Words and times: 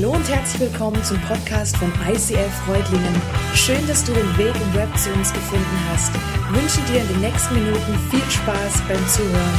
Hallo 0.00 0.12
und 0.12 0.28
herzlich 0.28 0.60
willkommen 0.60 1.02
zum 1.02 1.20
Podcast 1.22 1.76
von 1.76 1.92
ICF 2.08 2.52
Freudlingen. 2.64 3.20
Schön, 3.52 3.84
dass 3.88 4.04
du 4.04 4.12
den 4.12 4.38
Weg 4.38 4.54
im 4.54 4.74
Web 4.74 4.96
zu 4.96 5.10
uns 5.10 5.32
gefunden 5.32 5.76
hast. 5.90 6.12
Ich 6.14 6.62
wünsche 6.62 6.92
dir 6.92 7.00
in 7.00 7.08
den 7.08 7.20
nächsten 7.20 7.54
Minuten 7.56 7.98
viel 8.08 8.30
Spaß 8.30 8.80
beim 8.86 9.08
Zuhören. 9.08 9.58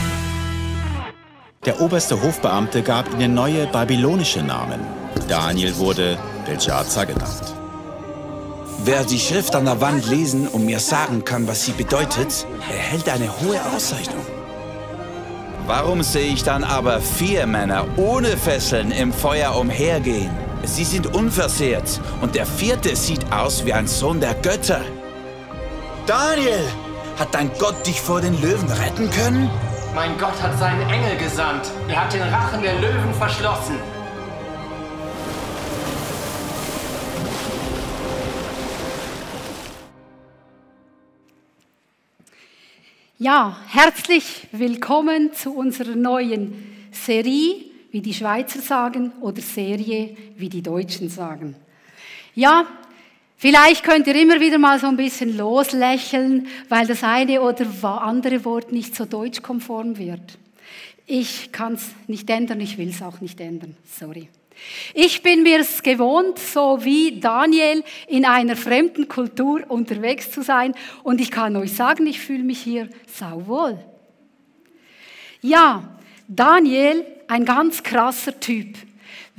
Der 1.65 1.81
oberste 1.81 2.23
Hofbeamte 2.23 2.83
gab 2.83 3.13
ihnen 3.13 3.33
neue 3.33 3.67
babylonische 3.67 4.41
Namen. 4.41 4.79
Daniel 5.27 5.75
wurde 5.75 6.17
Belshazzar 6.45 7.05
genannt. 7.05 7.53
Wer 8.85 9.03
die 9.03 9.19
Schrift 9.19 9.57
an 9.57 9.65
der 9.65 9.81
Wand 9.81 10.07
lesen 10.07 10.47
und 10.47 10.65
mir 10.65 10.79
sagen 10.79 11.25
kann, 11.25 11.49
was 11.49 11.65
sie 11.65 11.73
bedeutet, 11.73 12.47
erhält 12.71 13.09
eine 13.09 13.27
hohe 13.41 13.59
Auszeichnung. 13.75 14.25
Warum 15.67 16.03
sehe 16.03 16.33
ich 16.33 16.43
dann 16.43 16.63
aber 16.63 16.99
vier 16.99 17.45
Männer 17.45 17.85
ohne 17.97 18.37
Fesseln 18.37 18.91
im 18.91 19.13
Feuer 19.13 19.55
umhergehen? 19.55 20.31
Sie 20.63 20.83
sind 20.83 21.13
unversehrt 21.15 22.01
und 22.21 22.35
der 22.35 22.45
vierte 22.45 22.95
sieht 22.95 23.31
aus 23.31 23.65
wie 23.65 23.73
ein 23.73 23.87
Sohn 23.87 24.19
der 24.19 24.33
Götter. 24.35 24.81
Daniel, 26.05 26.65
hat 27.17 27.33
dein 27.33 27.51
Gott 27.59 27.85
dich 27.85 28.01
vor 28.01 28.21
den 28.21 28.39
Löwen 28.41 28.69
retten 28.71 29.09
können? 29.11 29.49
Mein 29.93 30.17
Gott 30.17 30.41
hat 30.41 30.57
seinen 30.57 30.89
Engel 30.89 31.17
gesandt. 31.17 31.69
Er 31.87 32.03
hat 32.03 32.13
den 32.13 32.21
Rachen 32.21 32.61
der 32.61 32.79
Löwen 32.79 33.13
verschlossen. 33.17 33.75
Ja, 43.21 43.57
herzlich 43.67 44.47
willkommen 44.53 45.33
zu 45.33 45.53
unserer 45.53 45.93
neuen 45.93 46.53
Serie, 46.93 47.65
wie 47.91 47.99
die 47.99 48.13
Schweizer 48.13 48.61
sagen, 48.61 49.11
oder 49.19 49.41
Serie, 49.41 50.15
wie 50.37 50.47
die 50.47 50.61
Deutschen 50.61 51.09
sagen. 51.09 51.53
Ja, 52.33 52.65
vielleicht 53.35 53.83
könnt 53.83 54.07
ihr 54.07 54.15
immer 54.15 54.39
wieder 54.39 54.57
mal 54.57 54.79
so 54.79 54.87
ein 54.87 54.95
bisschen 54.95 55.35
loslächeln, 55.35 56.47
weil 56.69 56.87
das 56.87 57.03
eine 57.03 57.41
oder 57.41 57.67
andere 57.83 58.45
Wort 58.45 58.71
nicht 58.71 58.95
so 58.95 59.03
deutschkonform 59.03 59.97
wird. 59.97 60.37
Ich 61.05 61.51
kann 61.51 61.73
es 61.73 61.89
nicht 62.07 62.29
ändern, 62.29 62.61
ich 62.61 62.77
will 62.77 62.87
es 62.87 63.01
auch 63.01 63.19
nicht 63.19 63.41
ändern. 63.41 63.75
Sorry. 63.83 64.29
Ich 64.93 65.21
bin 65.21 65.43
mir 65.43 65.59
es 65.59 65.83
gewohnt, 65.83 66.39
so 66.39 66.83
wie 66.83 67.19
Daniel 67.19 67.83
in 68.07 68.25
einer 68.25 68.55
fremden 68.55 69.07
Kultur 69.07 69.63
unterwegs 69.67 70.31
zu 70.31 70.41
sein. 70.41 70.73
Und 71.03 71.21
ich 71.21 71.31
kann 71.31 71.55
euch 71.55 71.73
sagen, 71.73 72.07
ich 72.07 72.19
fühle 72.19 72.43
mich 72.43 72.59
hier 72.61 72.89
sauwohl. 73.07 73.79
Ja, 75.41 75.97
Daniel, 76.27 77.05
ein 77.27 77.45
ganz 77.45 77.83
krasser 77.83 78.39
Typ. 78.39 78.77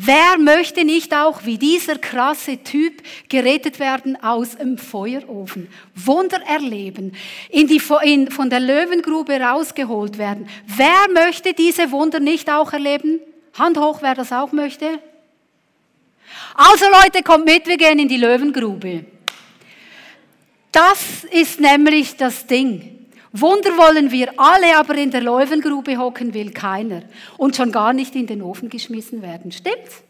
Wer 0.02 0.38
möchte 0.38 0.84
nicht 0.86 1.14
auch 1.14 1.44
wie 1.44 1.58
dieser 1.58 1.98
krasse 1.98 2.56
Typ 2.56 3.02
gerettet 3.28 3.78
werden 3.78 4.16
aus 4.22 4.56
dem 4.56 4.78
Feuerofen, 4.78 5.68
Wunder 5.94 6.40
erleben, 6.46 7.12
in 7.50 7.66
die, 7.66 7.82
in, 8.04 8.30
von 8.30 8.48
der 8.48 8.60
Löwengrube 8.60 9.38
rausgeholt 9.38 10.16
werden? 10.16 10.48
Wer 10.66 11.12
möchte 11.12 11.52
diese 11.52 11.90
Wunder 11.90 12.18
nicht 12.18 12.50
auch 12.50 12.72
erleben? 12.72 13.20
Hand 13.58 13.78
hoch, 13.78 13.98
wer 14.00 14.14
das 14.14 14.32
auch 14.32 14.52
möchte. 14.52 15.00
Also 16.54 16.84
Leute, 17.02 17.22
kommt 17.22 17.44
mit, 17.44 17.66
wir 17.66 17.76
gehen 17.76 17.98
in 17.98 18.08
die 18.08 18.16
Löwengrube. 18.16 19.04
Das 20.72 21.24
ist 21.24 21.60
nämlich 21.60 22.16
das 22.16 22.46
Ding. 22.46 23.06
Wunder 23.32 23.70
wollen 23.76 24.10
wir 24.10 24.32
alle, 24.36 24.76
aber 24.76 24.96
in 24.96 25.10
der 25.10 25.20
Löwengrube 25.20 25.96
hocken 25.96 26.34
will 26.34 26.52
keiner. 26.52 27.02
Und 27.36 27.56
schon 27.56 27.70
gar 27.70 27.92
nicht 27.92 28.14
in 28.16 28.26
den 28.26 28.42
Ofen 28.42 28.68
geschmissen 28.68 29.22
werden. 29.22 29.52
Stimmt's? 29.52 30.02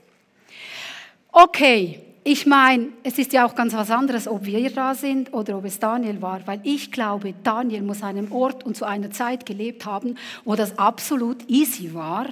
Okay, 1.32 2.00
ich 2.24 2.46
meine, 2.46 2.88
es 3.02 3.18
ist 3.18 3.32
ja 3.32 3.46
auch 3.46 3.54
ganz 3.54 3.72
was 3.72 3.90
anderes, 3.90 4.26
ob 4.26 4.44
wir 4.44 4.70
da 4.70 4.94
sind 4.94 5.32
oder 5.32 5.56
ob 5.56 5.64
es 5.64 5.78
Daniel 5.78 6.20
war, 6.20 6.46
weil 6.46 6.60
ich 6.64 6.92
glaube, 6.92 7.34
Daniel 7.44 7.82
muss 7.82 8.02
an 8.02 8.10
einem 8.10 8.32
Ort 8.32 8.64
und 8.64 8.76
zu 8.76 8.84
einer 8.84 9.10
Zeit 9.10 9.46
gelebt 9.46 9.86
haben, 9.86 10.16
wo 10.44 10.54
das 10.54 10.78
absolut 10.78 11.48
easy 11.48 11.94
war, 11.94 12.26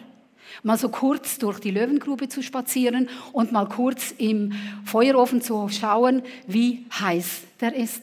mal 0.63 0.79
so 0.79 0.89
kurz 0.89 1.39
durch 1.39 1.61
die 1.61 1.71
Löwengrube 1.71 2.29
zu 2.29 2.43
spazieren 2.43 3.09
und 3.33 3.53
mal 3.53 3.69
kurz 3.69 4.15
im 4.19 4.53
Feuerofen 4.85 5.43
zu 5.43 5.69
schauen, 5.69 6.23
wie 6.47 6.87
heiß 7.01 7.43
der 7.61 7.75
ist. 7.75 8.03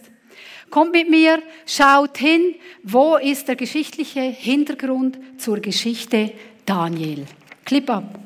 Kommt 0.69 0.91
mit 0.91 1.09
mir, 1.09 1.41
schaut 1.65 2.17
hin, 2.17 2.55
wo 2.83 3.17
ist 3.17 3.47
der 3.47 3.55
geschichtliche 3.55 4.21
Hintergrund 4.21 5.17
zur 5.37 5.59
Geschichte 5.59 6.31
Daniel. 6.65 7.25
Clip 7.63 7.89
ab. 7.89 8.19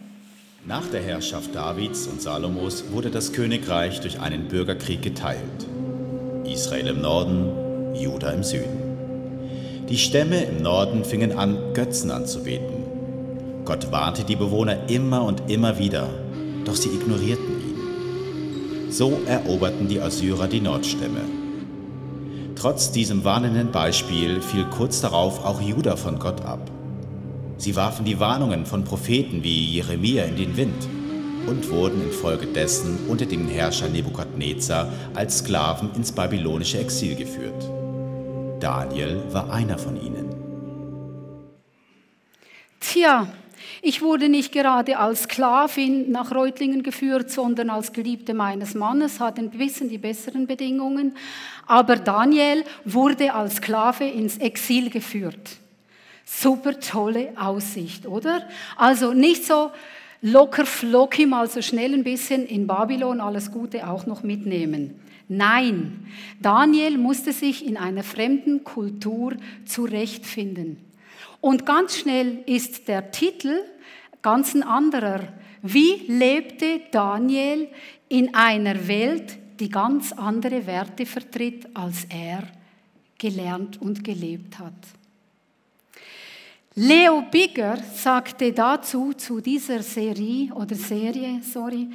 Nach 0.66 0.86
der 0.88 1.02
Herrschaft 1.02 1.56
Davids 1.56 2.08
und 2.08 2.22
Salomos 2.22 2.92
wurde 2.92 3.10
das 3.10 3.34
Königreich 3.34 4.02
durch 4.02 4.20
einen 4.20 4.48
Bürgerkrieg 4.48 5.02
geteilt. 5.02 5.68
Israel 6.46 6.88
im 6.88 7.02
Norden, 7.02 7.96
Juda 7.96 8.32
im 8.32 8.44
Süden. 8.44 9.86
Die 9.90 9.98
Stämme 9.98 10.44
im 10.44 10.62
Norden 10.62 11.04
fingen 11.04 11.32
an, 11.32 11.74
Götzen 11.74 12.12
anzubeten. 12.12 12.79
Gott 13.70 13.92
warnte 13.92 14.24
die 14.24 14.36
Bewohner 14.36 14.90
immer 14.90 15.24
und 15.24 15.48
immer 15.48 15.78
wieder, 15.78 16.10
doch 16.66 16.76
sie 16.76 16.90
ignorierten 16.90 17.54
ihn. 17.62 18.92
So 18.92 19.22
eroberten 19.28 19.88
die 19.88 20.02
Assyrer 20.02 20.48
die 20.48 20.60
Nordstämme. 20.60 21.22
Trotz 22.56 22.92
diesem 22.92 23.24
warnenden 23.24 23.72
Beispiel 23.72 24.42
fiel 24.42 24.66
kurz 24.76 25.02
darauf 25.02 25.46
auch 25.46 25.62
Juda 25.62 25.98
von 25.98 26.18
Gott 26.18 26.44
ab. 26.44 26.72
Sie 27.58 27.76
warfen 27.76 28.06
die 28.06 28.20
Warnungen 28.20 28.66
von 28.66 28.86
Propheten 28.86 29.44
wie 29.44 29.66
Jeremia 29.66 30.24
in 30.24 30.36
den 30.36 30.58
Wind 30.58 30.88
und 31.46 31.70
wurden 31.70 32.02
infolgedessen 32.02 32.98
unter 33.08 33.28
dem 33.28 33.48
Herrscher 33.48 33.88
Nebukadnezar 33.88 34.92
als 35.14 35.38
Sklaven 35.38 35.92
ins 35.94 36.12
babylonische 36.12 36.80
Exil 36.80 37.16
geführt. 37.16 37.70
Daniel 38.60 39.22
war 39.30 39.52
einer 39.52 39.78
von 39.78 39.96
ihnen. 39.96 40.26
Tja, 42.80 43.28
ich 43.82 44.02
wurde 44.02 44.30
nicht 44.30 44.52
gerade 44.52 44.98
als 44.98 45.24
Sklavin 45.24 46.12
nach 46.12 46.34
Reutlingen 46.34 46.84
geführt, 46.84 47.32
sondern 47.32 47.70
als 47.70 47.94
Geliebte 47.94 48.34
meines 48.34 48.74
Mannes, 48.74 49.20
hatte 49.20 49.42
ein 49.42 49.50
bisschen 49.50 49.90
die 49.90 49.98
besseren 49.98 50.48
Bedingungen. 50.48 51.16
Aber 51.68 51.96
Daniel 51.96 52.64
wurde 52.86 53.34
als 53.34 53.58
Sklave 53.58 54.06
ins 54.06 54.38
Exil 54.38 54.90
geführt. 54.90 55.58
Super 56.26 56.80
tolle 56.80 57.34
Aussicht, 57.36 58.06
oder? 58.06 58.48
Also 58.78 59.14
nicht 59.14 59.46
so 59.46 59.72
locker 60.22 60.66
flockig 60.66 61.28
mal 61.28 61.50
so 61.50 61.62
schnell 61.62 61.94
ein 61.94 62.04
bisschen 62.04 62.46
in 62.46 62.68
Babylon 62.68 63.22
alles 63.22 63.52
Gute 63.52 63.88
auch 63.88 64.06
noch 64.06 64.24
mitnehmen. 64.24 65.00
Nein, 65.28 66.08
Daniel 66.42 66.98
musste 66.98 67.34
sich 67.34 67.66
in 67.66 67.78
einer 67.78 68.04
fremden 68.04 68.64
Kultur 68.64 69.34
zurechtfinden. 69.66 70.89
Und 71.42 71.66
ganz 71.66 71.98
schnell 71.98 72.44
ist 72.46 72.88
der 72.88 73.12
Titel 73.12 73.62
ganz 74.22 74.54
ein 74.54 74.64
anderer. 74.64 75.22
Wie 75.62 76.06
lebte 76.08 76.82
Daniel 76.92 77.70
in 78.08 78.34
einer 78.34 78.88
Welt, 78.88 79.38
die 79.60 79.70
ganz 79.70 80.12
andere 80.14 80.66
Werte 80.66 81.06
vertritt, 81.06 81.68
als 81.74 82.06
er 82.10 82.44
gelernt 83.18 83.82
und 83.82 84.04
gelebt 84.04 84.60
hat? 84.60 84.74
Leo 86.76 87.24
Bigger 87.30 87.78
sagte 87.94 88.54
dazu, 88.54 89.14
zu 89.14 89.42
dieser 89.42 89.84
Serie 89.84 90.54
oder 90.54 90.76
Serie, 90.76 91.42
sorry, 91.42 91.90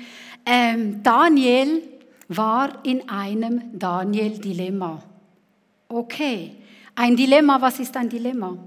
ähm, 0.44 1.02
Daniel 1.02 1.82
war 2.28 2.84
in 2.84 3.08
einem 3.08 3.78
Daniel-Dilemma. 3.78 5.02
Okay, 5.88 6.52
ein 6.94 7.16
Dilemma, 7.16 7.60
was 7.60 7.78
ist 7.78 7.96
ein 7.96 8.08
Dilemma? 8.08 8.58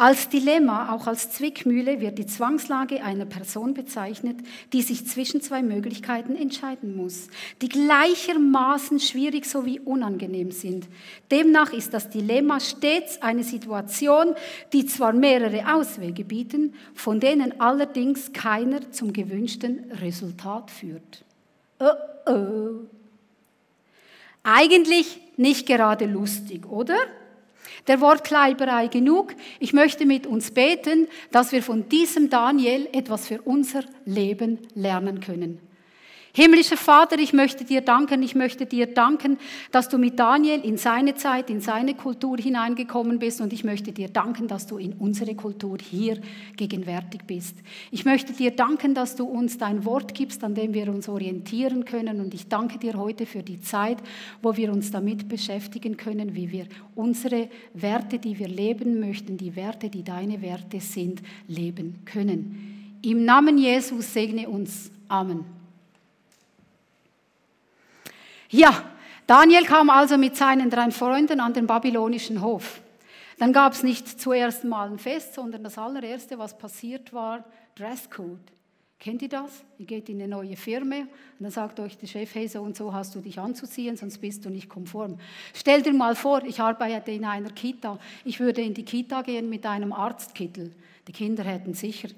Als 0.00 0.28
Dilemma, 0.28 0.94
auch 0.94 1.08
als 1.08 1.32
Zwickmühle, 1.32 2.00
wird 2.00 2.18
die 2.18 2.26
Zwangslage 2.26 3.02
einer 3.02 3.26
Person 3.26 3.74
bezeichnet, 3.74 4.36
die 4.72 4.82
sich 4.82 5.04
zwischen 5.08 5.40
zwei 5.40 5.60
Möglichkeiten 5.60 6.36
entscheiden 6.36 6.94
muss, 6.94 7.26
die 7.60 7.68
gleichermaßen 7.68 9.00
schwierig 9.00 9.44
sowie 9.44 9.80
unangenehm 9.80 10.52
sind. 10.52 10.86
Demnach 11.32 11.72
ist 11.72 11.94
das 11.94 12.10
Dilemma 12.10 12.60
stets 12.60 13.20
eine 13.22 13.42
Situation, 13.42 14.36
die 14.72 14.86
zwar 14.86 15.12
mehrere 15.12 15.74
Auswege 15.74 16.24
bieten, 16.24 16.74
von 16.94 17.18
denen 17.18 17.60
allerdings 17.60 18.32
keiner 18.32 18.92
zum 18.92 19.12
gewünschten 19.12 19.90
Resultat 20.00 20.70
führt. 20.70 21.24
Oh 21.80 22.30
oh. 22.30 22.70
Eigentlich 24.44 25.20
nicht 25.36 25.66
gerade 25.66 26.06
lustig, 26.06 26.70
oder? 26.70 26.98
Der 27.88 28.00
Wortkleiberei 28.00 28.86
genug. 28.88 29.34
Ich 29.58 29.72
möchte 29.72 30.06
mit 30.06 30.26
uns 30.26 30.50
beten, 30.50 31.08
dass 31.32 31.52
wir 31.52 31.62
von 31.62 31.88
diesem 31.88 32.30
Daniel 32.30 32.88
etwas 32.92 33.26
für 33.26 33.40
unser 33.42 33.82
Leben 34.04 34.58
lernen 34.74 35.20
können. 35.20 35.67
Himmlischer 36.34 36.76
Vater, 36.76 37.18
ich 37.18 37.32
möchte 37.32 37.64
dir 37.64 37.80
danken, 37.80 38.22
ich 38.22 38.34
möchte 38.34 38.66
dir 38.66 38.86
danken, 38.86 39.38
dass 39.72 39.88
du 39.88 39.96
mit 39.96 40.18
Daniel 40.18 40.60
in 40.60 40.76
seine 40.76 41.14
Zeit, 41.14 41.48
in 41.48 41.60
seine 41.60 41.94
Kultur 41.94 42.36
hineingekommen 42.36 43.18
bist 43.18 43.40
und 43.40 43.52
ich 43.52 43.64
möchte 43.64 43.92
dir 43.92 44.08
danken, 44.08 44.46
dass 44.46 44.66
du 44.66 44.76
in 44.76 44.92
unsere 44.92 45.34
Kultur 45.34 45.78
hier 45.80 46.20
gegenwärtig 46.56 47.22
bist. 47.26 47.56
Ich 47.90 48.04
möchte 48.04 48.34
dir 48.34 48.50
danken, 48.50 48.94
dass 48.94 49.16
du 49.16 49.24
uns 49.24 49.56
dein 49.56 49.84
Wort 49.84 50.14
gibst, 50.14 50.44
an 50.44 50.54
dem 50.54 50.74
wir 50.74 50.88
uns 50.88 51.08
orientieren 51.08 51.86
können 51.86 52.20
und 52.20 52.34
ich 52.34 52.48
danke 52.48 52.78
dir 52.78 52.94
heute 52.94 53.24
für 53.24 53.42
die 53.42 53.60
Zeit, 53.60 53.98
wo 54.42 54.56
wir 54.56 54.70
uns 54.70 54.90
damit 54.90 55.28
beschäftigen 55.28 55.96
können, 55.96 56.34
wie 56.34 56.52
wir 56.52 56.66
unsere 56.94 57.48
Werte, 57.72 58.18
die 58.18 58.38
wir 58.38 58.48
leben 58.48 59.00
möchten, 59.00 59.38
die 59.38 59.56
Werte, 59.56 59.88
die 59.88 60.04
deine 60.04 60.42
Werte 60.42 60.80
sind, 60.80 61.22
leben 61.46 62.00
können. 62.04 62.98
Im 63.02 63.24
Namen 63.24 63.56
Jesus 63.58 64.12
segne 64.12 64.48
uns. 64.48 64.90
Amen. 65.08 65.57
Ja, 68.50 68.84
Daniel 69.26 69.64
kam 69.64 69.90
also 69.90 70.16
mit 70.16 70.36
seinen 70.36 70.70
drei 70.70 70.90
Freunden 70.90 71.40
an 71.40 71.52
den 71.52 71.66
babylonischen 71.66 72.40
Hof. 72.40 72.80
Dann 73.38 73.52
gab 73.52 73.74
es 73.74 73.82
nicht 73.82 74.20
zuerst 74.20 74.64
mal 74.64 74.90
ein 74.90 74.98
Fest, 74.98 75.34
sondern 75.34 75.62
das 75.62 75.78
allererste, 75.78 76.38
was 76.38 76.56
passiert 76.56 77.12
war, 77.12 77.44
Dresscode. 77.76 78.52
Kennt 78.98 79.22
ihr 79.22 79.28
das? 79.28 79.64
Ihr 79.78 79.86
geht 79.86 80.08
in 80.08 80.20
eine 80.20 80.26
neue 80.26 80.56
Firma 80.56 80.96
und 80.96 81.08
dann 81.38 81.52
sagt 81.52 81.78
euch 81.78 81.96
der 81.98 82.08
Chef, 82.08 82.34
hey, 82.34 82.48
so 82.48 82.62
und 82.62 82.76
so 82.76 82.92
hast 82.92 83.14
du 83.14 83.20
dich 83.20 83.38
anzuziehen, 83.38 83.96
sonst 83.96 84.18
bist 84.18 84.44
du 84.44 84.50
nicht 84.50 84.68
konform. 84.68 85.18
Stell 85.54 85.82
dir 85.82 85.92
mal 85.92 86.16
vor, 86.16 86.42
ich 86.42 86.60
arbeite 86.60 87.12
in 87.12 87.24
einer 87.24 87.50
Kita. 87.50 87.98
Ich 88.24 88.40
würde 88.40 88.60
in 88.60 88.74
die 88.74 88.84
Kita 88.84 89.22
gehen 89.22 89.48
mit 89.48 89.64
einem 89.66 89.92
Arztkittel. 89.92 90.74
Die 91.06 91.12
Kinder 91.12 91.44
hätten 91.44 91.74
sicher 91.74 92.08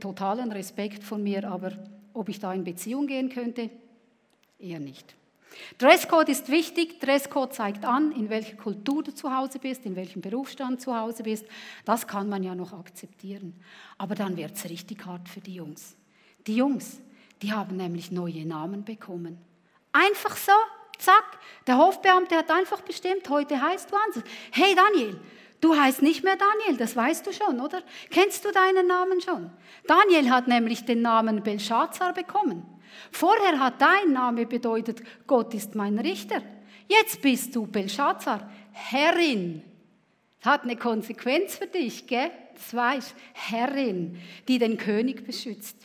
totalen 0.00 0.50
Respekt 0.50 1.04
von 1.04 1.22
mir, 1.22 1.50
aber 1.50 1.72
ob 2.14 2.30
ich 2.30 2.40
da 2.40 2.54
in 2.54 2.64
Beziehung 2.64 3.06
gehen 3.06 3.28
könnte, 3.28 3.68
eher 4.58 4.80
nicht. 4.80 5.14
Dresscode 5.78 6.28
ist 6.28 6.48
wichtig. 6.48 7.00
Dresscode 7.00 7.54
zeigt 7.54 7.84
an, 7.84 8.12
in 8.12 8.30
welcher 8.30 8.56
Kultur 8.56 9.02
du 9.02 9.14
zu 9.14 9.34
Hause 9.34 9.58
bist, 9.58 9.84
in 9.86 9.96
welchem 9.96 10.20
Berufsstand 10.20 10.80
zu 10.80 10.94
Hause 10.94 11.22
bist. 11.22 11.46
Das 11.84 12.06
kann 12.06 12.28
man 12.28 12.42
ja 12.42 12.54
noch 12.54 12.72
akzeptieren. 12.72 13.54
Aber 13.98 14.14
dann 14.14 14.36
wird 14.36 14.56
es 14.56 14.68
richtig 14.68 15.04
hart 15.06 15.28
für 15.28 15.40
die 15.40 15.54
Jungs. 15.54 15.96
Die 16.46 16.56
Jungs, 16.56 17.00
die 17.42 17.52
haben 17.52 17.76
nämlich 17.76 18.10
neue 18.10 18.46
Namen 18.46 18.84
bekommen. 18.84 19.38
Einfach 19.92 20.36
so, 20.36 20.52
zack. 20.98 21.38
Der 21.66 21.78
Hofbeamte 21.78 22.36
hat 22.36 22.50
einfach 22.50 22.80
bestimmt, 22.82 23.28
heute 23.28 23.60
heißt 23.60 23.90
du 23.90 23.96
anders. 23.96 24.22
Hey 24.52 24.74
Daniel, 24.74 25.18
du 25.60 25.76
heißt 25.76 26.02
nicht 26.02 26.22
mehr 26.22 26.36
Daniel, 26.36 26.78
das 26.78 26.94
weißt 26.94 27.26
du 27.26 27.32
schon, 27.32 27.60
oder? 27.60 27.82
Kennst 28.10 28.44
du 28.44 28.52
deinen 28.52 28.86
Namen 28.86 29.20
schon? 29.20 29.50
Daniel 29.86 30.30
hat 30.30 30.48
nämlich 30.48 30.84
den 30.84 31.02
Namen 31.02 31.42
Belshazzar 31.42 32.12
bekommen. 32.12 32.62
Vorher 33.10 33.58
hat 33.58 33.80
dein 33.80 34.12
Name 34.12 34.46
bedeutet, 34.46 35.02
Gott 35.26 35.54
ist 35.54 35.74
mein 35.74 35.98
Richter. 35.98 36.42
Jetzt 36.88 37.22
bist 37.22 37.54
du 37.54 37.66
Belshazzar, 37.66 38.50
Herrin. 38.72 39.62
Hat 40.42 40.64
eine 40.64 40.76
Konsequenz 40.76 41.56
für 41.56 41.66
dich, 41.66 42.06
gell? 42.06 42.30
Das 42.54 42.74
weißt, 42.74 43.14
Herrin, 43.32 44.20
die 44.48 44.58
den 44.58 44.76
König 44.76 45.24
beschützt. 45.24 45.76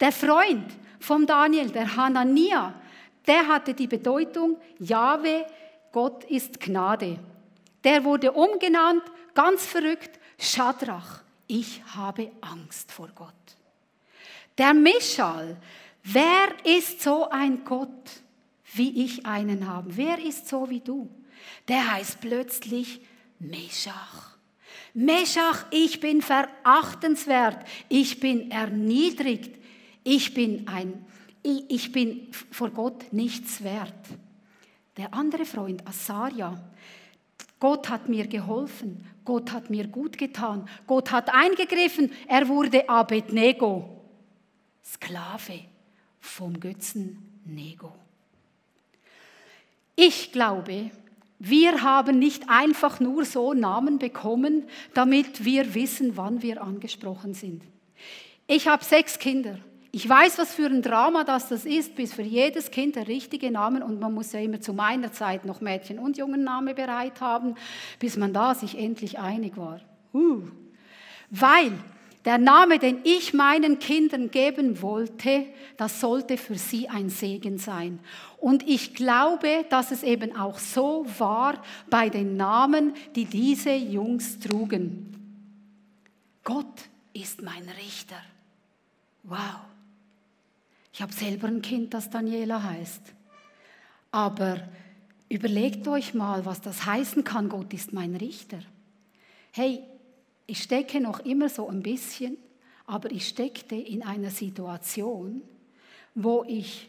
Der 0.00 0.12
Freund 0.12 0.66
von 1.00 1.26
Daniel, 1.26 1.70
der 1.70 1.96
Hanania, 1.96 2.74
der 3.26 3.46
hatte 3.46 3.74
die 3.74 3.86
Bedeutung, 3.86 4.58
Jahwe, 4.78 5.46
Gott 5.92 6.24
ist 6.24 6.60
Gnade. 6.60 7.18
Der 7.84 8.04
wurde 8.04 8.32
umgenannt, 8.32 9.02
ganz 9.34 9.66
verrückt, 9.66 10.18
Schadrach, 10.38 11.22
ich 11.46 11.82
habe 11.94 12.30
Angst 12.40 12.90
vor 12.90 13.10
Gott. 13.14 13.32
Der 14.58 14.74
Mischal, 14.74 15.56
Wer 16.02 16.48
ist 16.64 17.00
so 17.00 17.28
ein 17.30 17.64
Gott, 17.64 18.22
wie 18.74 19.04
ich 19.04 19.24
einen 19.24 19.68
habe? 19.68 19.96
Wer 19.96 20.18
ist 20.18 20.48
so 20.48 20.68
wie 20.68 20.80
du? 20.80 21.08
Der 21.68 21.92
heißt 21.92 22.20
plötzlich 22.20 23.00
Meshach. 23.38 24.36
Meshach, 24.94 25.66
ich 25.70 26.00
bin 26.00 26.20
verachtenswert, 26.22 27.66
ich 27.88 28.20
bin 28.20 28.50
erniedrigt, 28.50 29.58
ich 30.04 30.34
bin 30.34 30.68
ein, 30.68 31.04
ich 31.42 31.92
bin 31.92 32.28
vor 32.50 32.70
Gott 32.70 33.12
nichts 33.12 33.62
wert. 33.62 33.94
Der 34.96 35.14
andere 35.14 35.46
Freund, 35.46 35.86
Asaria, 35.86 36.62
Gott 37.58 37.88
hat 37.88 38.08
mir 38.08 38.26
geholfen, 38.26 39.06
Gott 39.24 39.52
hat 39.52 39.70
mir 39.70 39.86
gut 39.86 40.18
getan, 40.18 40.68
Gott 40.86 41.10
hat 41.10 41.32
eingegriffen, 41.32 42.10
er 42.26 42.48
wurde 42.48 42.88
Abednego, 42.88 44.02
Sklave 44.84 45.71
vom 46.22 46.60
Götzen 46.60 47.18
Nego. 47.44 47.92
Ich 49.94 50.32
glaube, 50.32 50.90
wir 51.38 51.82
haben 51.82 52.18
nicht 52.18 52.48
einfach 52.48 53.00
nur 53.00 53.24
so 53.24 53.52
Namen 53.52 53.98
bekommen, 53.98 54.64
damit 54.94 55.44
wir 55.44 55.74
wissen, 55.74 56.16
wann 56.16 56.40
wir 56.40 56.62
angesprochen 56.62 57.34
sind. 57.34 57.62
Ich 58.46 58.68
habe 58.68 58.84
sechs 58.84 59.18
Kinder. 59.18 59.58
Ich 59.90 60.08
weiß, 60.08 60.38
was 60.38 60.54
für 60.54 60.66
ein 60.66 60.80
Drama 60.80 61.24
das, 61.24 61.48
das 61.48 61.66
ist, 61.66 61.96
bis 61.96 62.14
für 62.14 62.22
jedes 62.22 62.70
Kind 62.70 62.96
der 62.96 63.08
richtige 63.08 63.50
Name 63.50 63.84
und 63.84 64.00
man 64.00 64.14
muss 64.14 64.32
ja 64.32 64.40
immer 64.40 64.60
zu 64.60 64.72
meiner 64.72 65.12
Zeit 65.12 65.44
noch 65.44 65.60
Mädchen- 65.60 65.98
und 65.98 66.16
Jungenname 66.16 66.72
bereit 66.72 67.20
haben, 67.20 67.56
bis 67.98 68.16
man 68.16 68.32
da 68.32 68.54
sich 68.54 68.78
endlich 68.78 69.18
einig 69.18 69.58
war. 69.58 69.80
Uh. 70.14 70.44
Weil 71.28 71.72
der 72.24 72.38
Name, 72.38 72.78
den 72.78 73.00
ich 73.02 73.34
meinen 73.34 73.78
Kindern 73.78 74.30
geben 74.30 74.80
wollte, 74.80 75.46
das 75.76 76.00
sollte 76.00 76.36
für 76.36 76.56
sie 76.56 76.88
ein 76.88 77.10
Segen 77.10 77.58
sein. 77.58 77.98
Und 78.38 78.68
ich 78.68 78.94
glaube, 78.94 79.64
dass 79.70 79.90
es 79.90 80.02
eben 80.02 80.36
auch 80.36 80.58
so 80.58 81.04
war 81.18 81.62
bei 81.90 82.08
den 82.08 82.36
Namen, 82.36 82.94
die 83.16 83.24
diese 83.24 83.72
Jungs 83.72 84.38
trugen. 84.38 85.16
Gott 86.44 86.82
ist 87.12 87.42
mein 87.42 87.68
Richter. 87.78 88.20
Wow. 89.24 89.60
Ich 90.92 91.02
habe 91.02 91.12
selber 91.12 91.48
ein 91.48 91.62
Kind, 91.62 91.94
das 91.94 92.10
Daniela 92.10 92.62
heißt. 92.62 93.02
Aber 94.10 94.60
überlegt 95.28 95.88
euch 95.88 96.14
mal, 96.14 96.44
was 96.44 96.60
das 96.60 96.84
heißen 96.84 97.24
kann, 97.24 97.48
Gott 97.48 97.72
ist 97.72 97.92
mein 97.92 98.14
Richter. 98.14 98.58
Hey, 99.52 99.82
ich 100.46 100.62
stecke 100.62 101.00
noch 101.00 101.20
immer 101.20 101.48
so 101.48 101.68
ein 101.68 101.82
bisschen, 101.82 102.36
aber 102.86 103.10
ich 103.10 103.28
steckte 103.28 103.76
in 103.76 104.02
einer 104.02 104.30
Situation, 104.30 105.42
wo 106.14 106.44
ich 106.46 106.88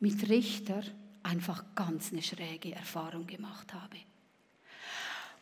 mit 0.00 0.28
Richter 0.28 0.82
einfach 1.22 1.64
ganz 1.74 2.12
eine 2.12 2.22
schräge 2.22 2.74
Erfahrung 2.74 3.26
gemacht 3.26 3.72
habe. 3.72 3.96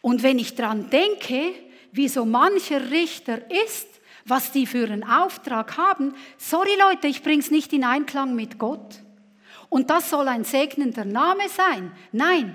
Und 0.02 0.22
wenn 0.22 0.38
ich 0.38 0.54
daran 0.54 0.90
denke, 0.90 1.54
wie 1.92 2.08
so 2.08 2.24
mancher 2.24 2.90
Richter 2.90 3.50
ist, 3.64 3.88
was 4.24 4.52
die 4.52 4.66
für 4.66 4.84
einen 4.84 5.04
Auftrag 5.04 5.76
haben, 5.76 6.14
sorry 6.38 6.76
Leute, 6.78 7.08
ich 7.08 7.22
bringe 7.22 7.40
es 7.40 7.50
nicht 7.50 7.72
in 7.72 7.84
Einklang 7.84 8.34
mit 8.34 8.58
Gott. 8.58 9.00
Und 9.68 9.90
das 9.90 10.10
soll 10.10 10.28
ein 10.28 10.44
segnender 10.44 11.04
Name 11.04 11.48
sein. 11.48 11.92
Nein, 12.12 12.54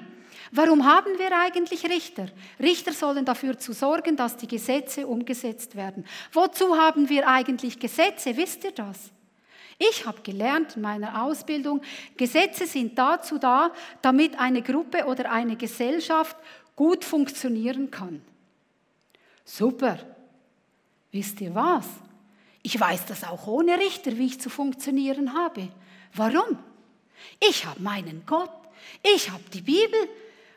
Warum 0.51 0.85
haben 0.85 1.17
wir 1.17 1.37
eigentlich 1.37 1.85
Richter? 1.85 2.27
Richter 2.59 2.93
sollen 2.93 3.25
dafür 3.25 3.57
zu 3.57 3.73
sorgen, 3.73 4.15
dass 4.15 4.37
die 4.37 4.47
Gesetze 4.47 5.07
umgesetzt 5.07 5.75
werden. 5.75 6.05
Wozu 6.31 6.77
haben 6.77 7.09
wir 7.09 7.27
eigentlich 7.27 7.79
Gesetze? 7.79 8.37
Wisst 8.37 8.63
ihr 8.63 8.71
das? 8.71 9.11
Ich 9.77 10.05
habe 10.05 10.21
gelernt 10.21 10.77
in 10.77 10.83
meiner 10.83 11.23
Ausbildung, 11.23 11.81
Gesetze 12.15 12.65
sind 12.65 12.97
dazu 12.97 13.37
da, 13.37 13.71
damit 14.01 14.39
eine 14.39 14.61
Gruppe 14.61 15.05
oder 15.05 15.29
eine 15.31 15.57
Gesellschaft 15.57 16.37
gut 16.75 17.03
funktionieren 17.03 17.91
kann. 17.91 18.21
Super. 19.43 19.99
Wisst 21.11 21.41
ihr 21.41 21.53
was? 21.53 21.87
Ich 22.61 22.79
weiß 22.79 23.05
das 23.05 23.23
auch 23.23 23.47
ohne 23.47 23.77
Richter, 23.77 24.17
wie 24.17 24.25
ich 24.25 24.39
zu 24.41 24.49
funktionieren 24.49 25.33
habe. 25.33 25.69
Warum? 26.13 26.57
Ich 27.39 27.65
habe 27.65 27.81
meinen 27.81 28.23
Gott. 28.25 28.51
Ich 29.03 29.29
habe 29.29 29.43
die 29.53 29.61
Bibel. 29.61 30.09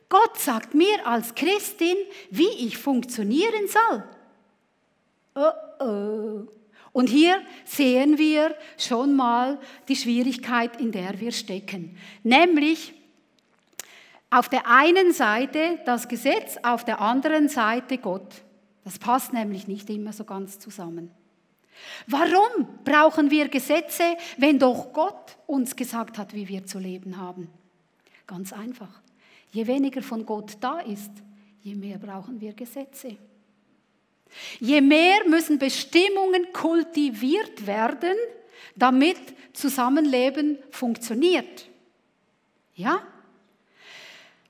Gott 0.09 0.39
sagt 0.39 0.75
mir 0.75 1.07
als 1.07 1.35
Christin, 1.35 1.97
wie 2.31 2.67
ich 2.67 2.79
funktionieren 2.79 3.69
soll. 3.69 4.05
Oh 5.35 5.85
oh. 5.85 6.49
Und 6.93 7.09
hier 7.09 7.43
sehen 7.65 8.19
wir 8.19 8.57
schon 8.77 9.15
mal 9.15 9.59
die 9.89 9.97
Schwierigkeit, 9.97 10.81
in 10.81 10.91
der 10.91 11.21
wir 11.21 11.33
stecken. 11.33 11.97
Nämlich 12.23 12.95
auf 14.31 14.49
der 14.49 14.67
einen 14.67 15.13
Seite 15.13 15.79
das 15.85 16.09
Gesetz, 16.09 16.59
auf 16.63 16.85
der 16.85 17.01
anderen 17.01 17.49
Seite 17.49 17.99
Gott. 17.99 18.43
Das 18.85 18.99
passt 18.99 19.33
nämlich 19.33 19.69
nicht 19.69 19.89
immer 19.91 20.13
so 20.13 20.25
ganz 20.25 20.59
zusammen. 20.59 21.11
Warum 22.07 22.67
brauchen 22.85 23.31
wir 23.31 23.49
Gesetze, 23.49 24.17
wenn 24.37 24.59
doch 24.59 24.93
Gott 24.93 25.37
uns 25.47 25.77
gesagt 25.77 26.19
hat, 26.19 26.35
wie 26.35 26.49
wir 26.49 26.67
zu 26.67 26.79
leben 26.79 27.17
haben? 27.17 27.49
Ganz 28.27 28.53
einfach. 28.53 29.01
Je 29.51 29.67
weniger 29.67 30.03
von 30.03 30.25
Gott 30.25 30.57
da 30.61 30.81
ist, 30.81 31.11
je 31.63 31.75
mehr 31.75 31.99
brauchen 31.99 32.41
wir 32.41 32.53
Gesetze. 32.53 33.17
Je 34.61 34.81
mehr 34.81 35.27
müssen 35.27 35.59
Bestimmungen 35.59 36.53
kultiviert 36.53 37.67
werden, 37.67 38.17
damit 38.77 39.19
Zusammenleben 39.53 40.59
funktioniert. 40.71 41.67
Ja? 42.75 43.03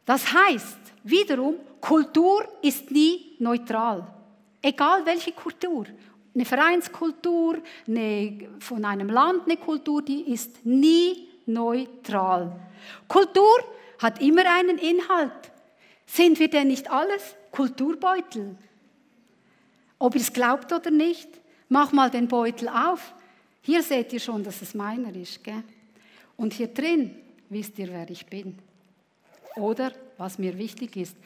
Das 0.04 0.32
heißt, 0.32 0.78
wiederum, 1.04 1.56
Kultur 1.80 2.46
ist 2.62 2.90
nie 2.90 3.36
neutral. 3.38 4.06
Egal 4.60 5.06
welche 5.06 5.32
Kultur. 5.32 5.86
Eine 6.34 6.44
Vereinskultur, 6.44 7.58
eine, 7.86 8.48
von 8.58 8.84
einem 8.84 9.08
Land 9.08 9.44
eine 9.44 9.56
Kultur, 9.56 10.02
die 10.02 10.32
ist 10.32 10.64
nie 10.66 11.28
neutral. 11.46 12.58
Kultur 13.06 13.58
hat 13.98 14.20
immer 14.20 14.44
einen 14.46 14.78
Inhalt. 14.78 15.32
Sind 16.06 16.38
wir 16.38 16.48
denn 16.48 16.68
nicht 16.68 16.90
alles 16.90 17.34
Kulturbeutel? 17.50 18.56
Ob 19.98 20.14
ihr 20.14 20.20
es 20.20 20.32
glaubt 20.32 20.72
oder 20.72 20.90
nicht, 20.90 21.28
mach 21.68 21.92
mal 21.92 22.10
den 22.10 22.28
Beutel 22.28 22.68
auf. 22.68 23.14
Hier 23.62 23.82
seht 23.82 24.12
ihr 24.12 24.20
schon, 24.20 24.44
dass 24.44 24.62
es 24.62 24.74
meiner 24.74 25.14
ist. 25.14 25.42
Gell? 25.42 25.62
Und 26.36 26.54
hier 26.54 26.68
drin 26.68 27.16
wisst 27.48 27.78
ihr, 27.78 27.88
wer 27.88 28.08
ich 28.08 28.24
bin. 28.26 28.58
Oder 29.56 29.92
was 30.16 30.38
mir 30.38 30.56
wichtig 30.56 30.96
ist. 30.96 31.16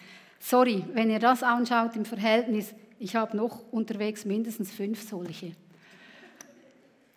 Sorry, 0.41 0.85
wenn 0.95 1.11
ihr 1.11 1.19
das 1.19 1.43
anschaut 1.43 1.95
im 1.95 2.05
Verhältnis, 2.05 2.75
ich 2.99 3.15
habe 3.15 3.37
noch 3.37 3.61
unterwegs 3.71 4.25
mindestens 4.25 4.73
fünf 4.73 5.09
solche. 5.09 5.53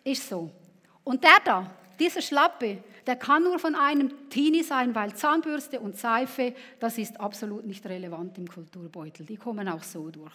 Ist 0.04 0.28
so. 0.28 0.50
Und 1.02 1.24
der 1.24 1.40
da, 1.44 1.70
dieser 1.98 2.22
Schlappe, 2.22 2.78
der 3.06 3.16
kann 3.16 3.44
nur 3.44 3.58
von 3.58 3.74
einem 3.74 4.28
Teenie 4.30 4.62
sein, 4.62 4.94
weil 4.94 5.14
Zahnbürste 5.14 5.80
und 5.80 5.96
Seife, 5.96 6.54
das 6.80 6.98
ist 6.98 7.20
absolut 7.20 7.64
nicht 7.64 7.86
relevant 7.86 8.36
im 8.38 8.48
Kulturbeutel. 8.48 9.24
Die 9.26 9.36
kommen 9.36 9.68
auch 9.68 9.82
so 9.82 10.10
durch. 10.10 10.34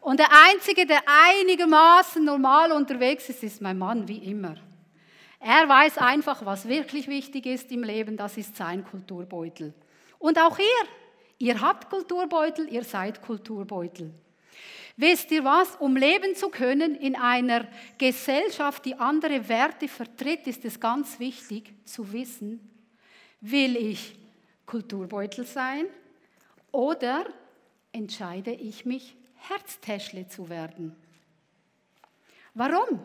Und 0.00 0.18
der 0.18 0.28
Einzige, 0.50 0.84
der 0.84 1.00
einigermaßen 1.06 2.24
normal 2.24 2.72
unterwegs 2.72 3.28
ist, 3.28 3.44
ist 3.44 3.62
mein 3.62 3.78
Mann, 3.78 4.08
wie 4.08 4.18
immer. 4.18 4.56
Er 5.38 5.68
weiß 5.68 5.98
einfach, 5.98 6.44
was 6.44 6.68
wirklich 6.68 7.08
wichtig 7.08 7.46
ist 7.46 7.70
im 7.70 7.82
Leben, 7.82 8.16
das 8.16 8.36
ist 8.36 8.56
sein 8.56 8.84
Kulturbeutel. 8.84 9.74
Und 10.18 10.38
auch 10.38 10.58
ihr, 10.58 10.88
ihr 11.38 11.60
habt 11.60 11.90
Kulturbeutel, 11.90 12.68
ihr 12.68 12.84
seid 12.84 13.20
Kulturbeutel. 13.22 14.12
Wisst 14.96 15.30
ihr 15.30 15.44
was? 15.44 15.76
Um 15.76 15.96
leben 15.96 16.34
zu 16.34 16.48
können 16.48 16.94
in 16.94 17.16
einer 17.16 17.66
Gesellschaft, 17.98 18.84
die 18.84 18.94
andere 18.94 19.48
Werte 19.48 19.88
vertritt, 19.88 20.46
ist 20.46 20.64
es 20.64 20.78
ganz 20.78 21.18
wichtig 21.18 21.72
zu 21.84 22.12
wissen, 22.12 22.60
will 23.40 23.76
ich 23.76 24.16
Kulturbeutel 24.66 25.46
sein 25.46 25.86
oder 26.70 27.26
entscheide 27.92 28.52
ich 28.52 28.84
mich 28.84 29.16
Herztäschle 29.36 30.28
zu 30.28 30.48
werden. 30.48 30.94
Warum? 32.54 33.00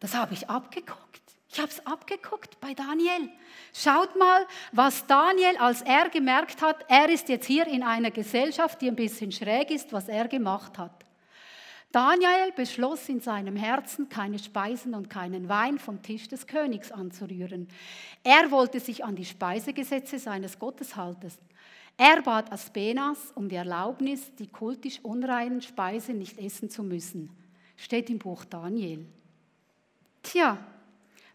Das 0.00 0.14
habe 0.14 0.34
ich 0.34 0.48
abgeguckt. 0.48 1.22
Ich 1.50 1.58
habe 1.58 1.70
es 1.70 1.84
abgeguckt 1.86 2.60
bei 2.60 2.74
Daniel. 2.74 3.30
Schaut 3.72 4.16
mal, 4.16 4.46
was 4.72 5.06
Daniel, 5.06 5.56
als 5.58 5.82
er 5.82 6.08
gemerkt 6.10 6.60
hat, 6.60 6.84
er 6.88 7.08
ist 7.08 7.28
jetzt 7.28 7.46
hier 7.46 7.66
in 7.66 7.82
einer 7.82 8.10
Gesellschaft, 8.10 8.80
die 8.80 8.88
ein 8.88 8.96
bisschen 8.96 9.32
schräg 9.32 9.70
ist, 9.70 9.92
was 9.92 10.08
er 10.08 10.28
gemacht 10.28 10.76
hat. 10.76 11.07
Daniel 11.90 12.52
beschloss 12.54 13.08
in 13.08 13.20
seinem 13.20 13.56
Herzen, 13.56 14.08
keine 14.10 14.38
Speisen 14.38 14.94
und 14.94 15.08
keinen 15.08 15.48
Wein 15.48 15.78
vom 15.78 16.02
Tisch 16.02 16.28
des 16.28 16.46
Königs 16.46 16.92
anzurühren. 16.92 17.68
Er 18.22 18.50
wollte 18.50 18.78
sich 18.78 19.04
an 19.04 19.16
die 19.16 19.24
Speisegesetze 19.24 20.18
seines 20.18 20.58
Gottes 20.58 20.96
halten. 20.96 21.32
Er 21.96 22.22
bat 22.22 22.52
Aspenas 22.52 23.32
um 23.34 23.48
die 23.48 23.56
Erlaubnis, 23.56 24.34
die 24.36 24.46
kultisch 24.46 25.00
unreinen 25.02 25.62
Speisen 25.62 26.18
nicht 26.18 26.38
essen 26.38 26.68
zu 26.68 26.82
müssen. 26.82 27.30
Steht 27.76 28.10
im 28.10 28.18
Buch 28.18 28.44
Daniel. 28.44 29.06
Tja, 30.22 30.58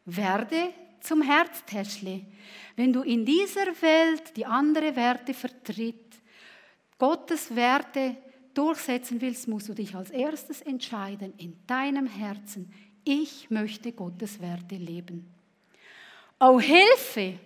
werde 0.06 0.70
zum 1.00 1.22
Herztäschle. 1.22 2.22
Wenn 2.76 2.94
du 2.94 3.02
in 3.02 3.26
dieser 3.26 3.66
Welt 3.82 4.38
die 4.38 4.46
andere 4.46 4.96
Werte 4.96 5.34
vertritt, 5.34 6.16
Gottes 6.98 7.54
Werte 7.56 8.16
durchsetzen 8.54 9.22
willst, 9.22 9.48
musst 9.48 9.70
du 9.70 9.74
dich 9.74 9.96
als 9.96 10.10
erstes 10.12 10.62
entscheiden 10.62 11.34
in 11.38 11.56
deinem 11.68 12.08
Herzen, 12.08 12.72
ich 13.06 13.50
möchte 13.50 13.92
Gottes 13.92 14.40
Werte 14.40 14.76
leben. 14.76 15.28
Oh 16.40 16.60
Hilfe, 16.60 17.40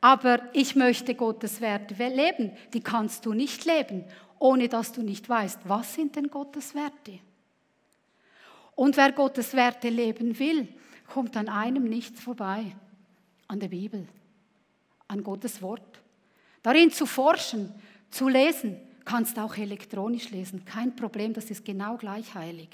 aber 0.00 0.40
ich 0.52 0.76
möchte 0.76 1.14
Gottes 1.14 1.60
Werte 1.60 1.94
leben. 1.94 2.52
Die 2.72 2.80
kannst 2.80 3.24
du 3.24 3.32
nicht 3.32 3.64
leben, 3.64 4.04
ohne 4.38 4.68
dass 4.68 4.92
du 4.92 5.02
nicht 5.02 5.28
weißt, 5.28 5.60
was 5.64 5.94
sind 5.94 6.16
denn 6.16 6.28
Gottes 6.28 6.74
Werte. 6.74 7.20
Und 8.74 8.96
wer 8.96 9.12
Gottes 9.12 9.54
Werte 9.54 9.88
leben 9.88 10.38
will, 10.38 10.68
kommt 11.06 11.36
an 11.36 11.48
einem 11.48 11.84
nichts 11.84 12.20
vorbei, 12.20 12.64
an 13.46 13.60
der 13.60 13.68
Bibel, 13.68 14.06
an 15.06 15.22
Gottes 15.22 15.62
Wort. 15.62 16.00
Darin 16.62 16.90
zu 16.90 17.06
forschen, 17.06 17.72
zu 18.10 18.28
lesen, 18.28 18.76
kannst 19.04 19.38
auch 19.38 19.56
elektronisch 19.56 20.30
lesen, 20.30 20.64
kein 20.64 20.94
Problem, 20.96 21.32
das 21.32 21.50
ist 21.50 21.64
genau 21.64 21.96
gleich 21.96 22.34
heilig. 22.34 22.68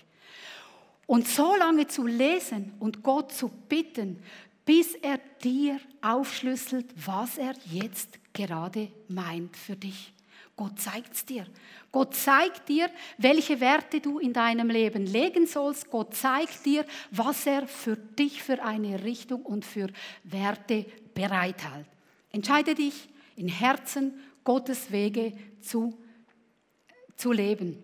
Und 1.07 1.27
so 1.27 1.57
lange 1.57 1.89
zu 1.89 2.07
lesen 2.07 2.73
und 2.79 3.03
Gott 3.03 3.33
zu 3.33 3.49
bitten, 3.49 4.23
bis 4.65 4.95
er 4.95 5.19
dir 5.43 5.81
aufschlüsselt, 6.01 6.87
was 7.05 7.39
er 7.39 7.55
jetzt 7.71 8.19
gerade 8.33 8.89
meint 9.09 9.57
für 9.57 9.75
dich. 9.75 10.13
Gott 10.55 10.79
zeigt 10.79 11.15
es 11.15 11.25
dir. 11.25 11.47
Gott 11.91 12.15
zeigt 12.15 12.69
dir, 12.69 12.91
welche 13.17 13.61
Werte 13.61 14.01
du 14.01 14.19
in 14.19 14.33
deinem 14.33 14.69
Leben 14.69 15.07
legen 15.07 15.47
sollst. 15.47 15.91
Gott 15.91 16.15
zeigt 16.15 16.67
dir, 16.67 16.85
was 17.11 17.47
er 17.47 17.67
für 17.67 17.97
dich 17.97 18.43
für 18.43 18.63
eine 18.63 19.03
Richtung 19.03 19.43
und 19.43 19.65
für 19.65 19.89
Werte 20.23 20.85
bereithält. 21.15 21.87
Entscheide 22.31 22.75
dich 22.75 23.09
in 23.37 23.49
Herzen 23.49 24.13
Gottes 24.45 24.93
Wege 24.93 25.33
zu, 25.61 25.99
zu 27.21 27.33
leben. 27.33 27.83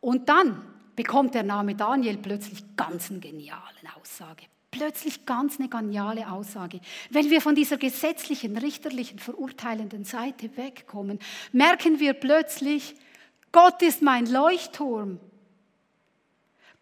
Und 0.00 0.28
dann 0.28 0.62
bekommt 0.94 1.34
der 1.34 1.42
Name 1.42 1.74
Daniel 1.74 2.18
plötzlich 2.18 2.76
ganz 2.76 3.10
eine 3.10 3.20
geniale 3.20 3.62
Aussage 4.00 4.44
plötzlich 4.70 5.26
ganz 5.26 5.58
eine 5.58 5.68
geniale 5.68 6.30
Aussage. 6.30 6.80
Wenn 7.10 7.30
wir 7.30 7.40
von 7.40 7.54
dieser 7.54 7.78
gesetzlichen, 7.78 8.56
richterlichen, 8.56 9.18
verurteilenden 9.18 10.04
Seite 10.04 10.56
wegkommen, 10.56 11.18
merken 11.52 12.00
wir 12.00 12.12
plötzlich, 12.14 12.94
Gott 13.50 13.82
ist 13.82 14.02
mein 14.02 14.26
Leuchtturm. 14.26 15.18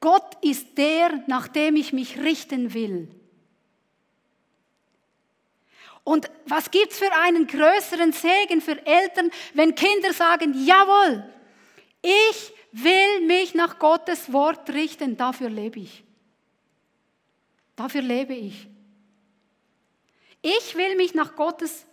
Gott 0.00 0.36
ist 0.42 0.76
der, 0.76 1.22
nach 1.26 1.48
dem 1.48 1.76
ich 1.76 1.92
mich 1.92 2.18
richten 2.18 2.74
will. 2.74 3.08
Und 6.04 6.30
was 6.46 6.70
gibt 6.70 6.92
es 6.92 6.98
für 6.98 7.12
einen 7.24 7.46
größeren 7.46 8.12
Segen 8.12 8.60
für 8.60 8.84
Eltern, 8.86 9.30
wenn 9.54 9.74
Kinder 9.74 10.12
sagen, 10.12 10.54
jawohl, 10.64 11.24
ich 12.02 12.52
will 12.72 13.26
mich 13.26 13.54
nach 13.54 13.78
Gottes 13.78 14.32
Wort 14.32 14.70
richten, 14.70 15.16
dafür 15.16 15.50
lebe 15.50 15.80
ich. 15.80 16.04
Dafür 17.74 18.02
lebe 18.02 18.34
ich. 18.34 18.68
Ich 20.42 20.76
will 20.76 20.96
mich 20.96 21.14
nach 21.14 21.34
Gottes 21.36 21.86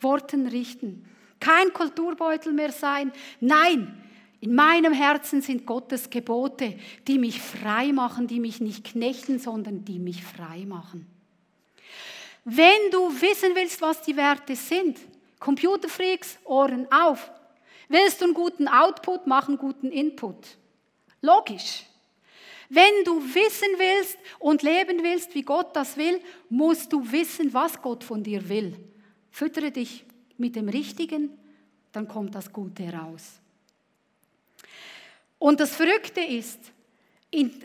Worten 0.00 0.46
richten. 0.46 1.08
Kein 1.40 1.72
Kulturbeutel 1.72 2.52
mehr 2.52 2.72
sein. 2.72 3.12
Nein, 3.40 4.02
in 4.40 4.54
meinem 4.54 4.92
Herzen 4.92 5.40
sind 5.42 5.66
Gottes 5.66 6.10
Gebote, 6.10 6.78
die 7.06 7.18
mich 7.18 7.40
frei 7.40 7.92
machen, 7.92 8.26
die 8.26 8.40
mich 8.40 8.60
nicht 8.60 8.84
knechten, 8.84 9.38
sondern 9.38 9.84
die 9.84 9.98
mich 9.98 10.22
frei 10.22 10.64
machen. 10.66 11.06
Wenn 12.44 12.90
du 12.92 13.10
wissen 13.20 13.54
willst, 13.54 13.80
was 13.80 14.02
die 14.02 14.16
Werte 14.16 14.54
sind, 14.54 14.98
Computerfreaks, 15.40 16.38
Ohren 16.44 16.86
auf. 16.92 17.30
Willst 17.88 18.20
du 18.20 18.26
einen 18.26 18.34
guten 18.34 18.68
Output, 18.68 19.26
mach 19.26 19.48
einen 19.48 19.58
guten 19.58 19.90
Input. 19.90 20.56
Logisch. 21.20 21.84
Wenn 22.68 23.04
du 23.04 23.22
wissen 23.22 23.68
willst 23.78 24.18
und 24.38 24.62
leben 24.62 25.02
willst, 25.02 25.34
wie 25.34 25.42
Gott 25.42 25.74
das 25.76 25.96
will, 25.96 26.20
musst 26.48 26.92
du 26.92 27.12
wissen, 27.12 27.54
was 27.54 27.80
Gott 27.80 28.02
von 28.02 28.22
dir 28.22 28.48
will. 28.48 28.76
Füttere 29.30 29.70
dich 29.70 30.04
mit 30.36 30.56
dem 30.56 30.68
Richtigen, 30.68 31.38
dann 31.92 32.08
kommt 32.08 32.34
das 32.34 32.52
Gute 32.52 32.82
heraus. 32.82 33.40
Und 35.38 35.60
das 35.60 35.76
Verrückte 35.76 36.20
ist, 36.20 36.58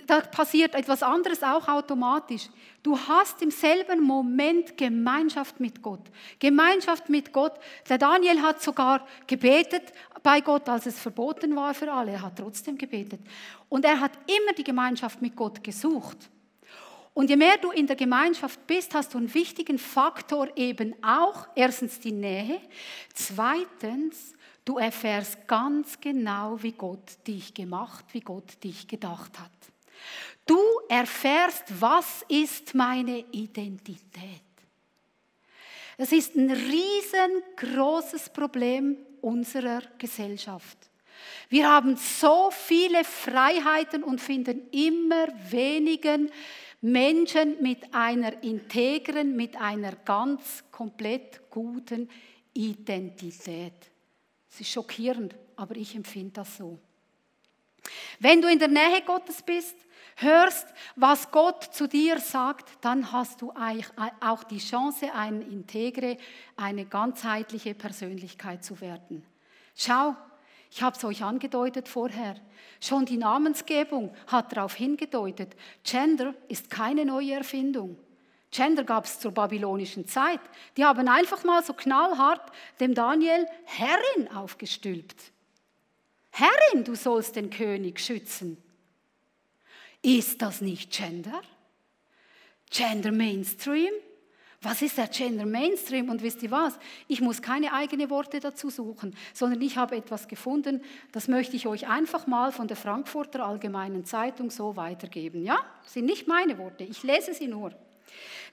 da 0.06 0.22
passiert 0.22 0.76
etwas 0.76 1.02
anderes 1.02 1.44
auch 1.44 1.68
automatisch. 1.68 2.50
Du 2.84 2.98
hast 2.98 3.42
im 3.42 3.52
selben 3.52 4.02
Moment 4.02 4.76
Gemeinschaft 4.76 5.60
mit 5.60 5.82
Gott. 5.82 6.02
Gemeinschaft 6.40 7.10
mit 7.10 7.32
Gott. 7.32 7.54
Der 7.88 7.98
Daniel 7.98 8.42
hat 8.42 8.62
sogar 8.62 9.08
gebetet 9.28 9.94
bei 10.24 10.42
Gott, 10.42 10.68
als 10.70 10.86
es 10.86 11.00
verboten 11.00 11.56
war 11.56 11.74
für 11.74 11.92
alle. 11.92 12.12
Er 12.12 12.22
hat 12.22 12.38
trotzdem 12.38 12.78
gebetet. 12.78 13.22
Und 13.70 13.86
er 13.86 14.00
hat 14.00 14.12
immer 14.28 14.54
die 14.54 14.64
Gemeinschaft 14.64 15.22
mit 15.22 15.36
Gott 15.36 15.64
gesucht. 15.64 16.30
Und 17.14 17.30
je 17.30 17.36
mehr 17.36 17.58
du 17.58 17.72
in 17.72 17.88
der 17.88 17.96
Gemeinschaft 17.96 18.66
bist, 18.68 18.94
hast 18.94 19.14
du 19.14 19.18
einen 19.18 19.34
wichtigen 19.34 19.78
Faktor 19.78 20.48
eben 20.56 20.96
auch. 21.04 21.48
Erstens 21.56 22.00
die 22.00 22.14
Nähe. 22.14 22.62
Zweitens, 23.14 24.34
du 24.64 24.78
erfährst 24.78 25.46
ganz 25.48 26.00
genau, 26.00 26.62
wie 26.62 26.72
Gott 26.72 27.28
dich 27.28 27.54
gemacht, 27.54 28.06
wie 28.14 28.22
Gott 28.22 28.64
dich 28.64 28.88
gedacht 28.88 29.38
hat. 29.40 29.52
Du 30.46 30.60
erfährst, 30.88 31.64
was 31.80 32.24
ist 32.30 32.74
meine 32.74 33.20
Identität. 33.32 34.42
Das 35.98 36.12
ist 36.12 36.36
ein 36.36 36.50
riesengroßes 36.50 38.30
Problem 38.30 38.98
unserer 39.22 39.82
Gesellschaft. 39.98 40.78
Wir 41.50 41.70
haben 41.70 41.96
so 41.98 42.50
viele 42.52 43.04
Freiheiten 43.04 44.04
und 44.04 44.20
finden 44.20 44.70
immer 44.72 45.28
weniger 45.50 46.18
Menschen 46.82 47.62
mit 47.62 47.94
einer 47.94 48.42
integren, 48.42 49.36
mit 49.36 49.56
einer 49.56 49.96
ganz 49.98 50.64
komplett 50.72 51.50
guten 51.50 52.10
Identität. 52.54 53.74
Es 54.50 54.62
ist 54.62 54.72
schockierend, 54.72 55.36
aber 55.56 55.76
ich 55.76 55.96
empfinde 55.96 56.32
das 56.34 56.58
so. 56.58 56.80
Wenn 58.20 58.42
du 58.42 58.48
in 58.48 58.60
der 58.60 58.68
Nähe 58.68 59.02
Gottes 59.06 59.42
bist, 59.42 59.76
hörst, 60.18 60.68
was 60.96 61.32
Gott 61.32 61.64
zu 61.64 61.88
dir 61.88 62.20
sagt, 62.20 62.70
dann 62.82 63.12
hast 63.12 63.42
du 63.42 63.54
auch 64.20 64.44
die 64.44 64.60
Chance, 64.60 65.14
eine 65.14 65.44
integre, 65.44 66.18
eine 66.56 66.86
ganzheitliche 66.86 67.74
Persönlichkeit 67.74 68.64
zu 68.64 68.80
werden. 68.82 69.26
Schau, 69.76 70.16
ich 70.70 70.82
habe 70.82 70.96
es 70.96 71.04
euch 71.04 71.24
angedeutet 71.24 71.88
vorher. 71.88 72.36
Schon 72.80 73.06
die 73.06 73.18
Namensgebung 73.18 74.16
hat 74.28 74.56
darauf 74.56 74.76
hingedeutet, 74.76 75.56
Gender 75.84 76.34
ist 76.48 76.70
keine 76.70 77.06
neue 77.06 77.34
Erfindung. 77.34 77.98
Gender 78.52 78.84
gab 78.84 79.06
es 79.06 79.20
zur 79.20 79.32
babylonischen 79.32 80.08
Zeit. 80.08 80.42
Die 80.76 80.84
haben 80.84 81.08
einfach 81.08 81.44
mal 81.44 81.64
so 81.64 81.74
knallhart 81.74 82.52
dem 82.80 82.94
Daniel 82.94 83.48
Herrin 83.66 84.30
aufgestülpt. 84.36 85.32
Herrin, 86.32 86.84
du 86.84 86.96
sollst 86.96 87.36
den 87.36 87.50
König 87.50 88.00
schützen. 88.00 88.62
Ist 90.02 90.42
das 90.42 90.62
nicht 90.62 90.92
Gender? 90.92 91.42
Gender 92.70 93.12
Mainstream? 93.12 93.92
Was 94.64 94.82
ist 94.84 94.98
der 94.98 95.08
Gender 95.08 95.46
Mainstream? 95.46 96.10
Und 96.10 96.22
wisst 96.22 96.44
ihr 96.44 96.52
was? 96.52 96.78
Ich 97.08 97.20
muss 97.20 97.42
keine 97.42 97.74
eigenen 97.74 98.10
Worte 98.10 98.40
dazu 98.40 98.70
suchen, 98.70 99.16
sondern 99.34 99.62
ich 99.62 99.78
habe 99.78 99.96
etwas 99.96 100.28
gefunden, 100.28 100.82
das 101.12 101.28
möchte 101.28 101.56
ich 101.56 101.66
euch 101.66 101.88
einfach 101.88 102.28
mal 102.28 102.52
von 102.52 102.68
der 102.68 102.78
Frankfurter 102.78 103.46
Allgemeinen 103.46 104.06
Zeitung 104.06 104.52
so 104.52 104.76
weitergeben. 104.76 105.44
Ja, 105.44 105.60
das 105.84 105.94
sind 105.94 106.06
nicht 106.06 106.28
meine 106.28 106.58
Worte, 106.60 106.84
ich 106.84 107.02
lese 107.02 107.34
sie 107.34 107.48
nur. 107.48 107.74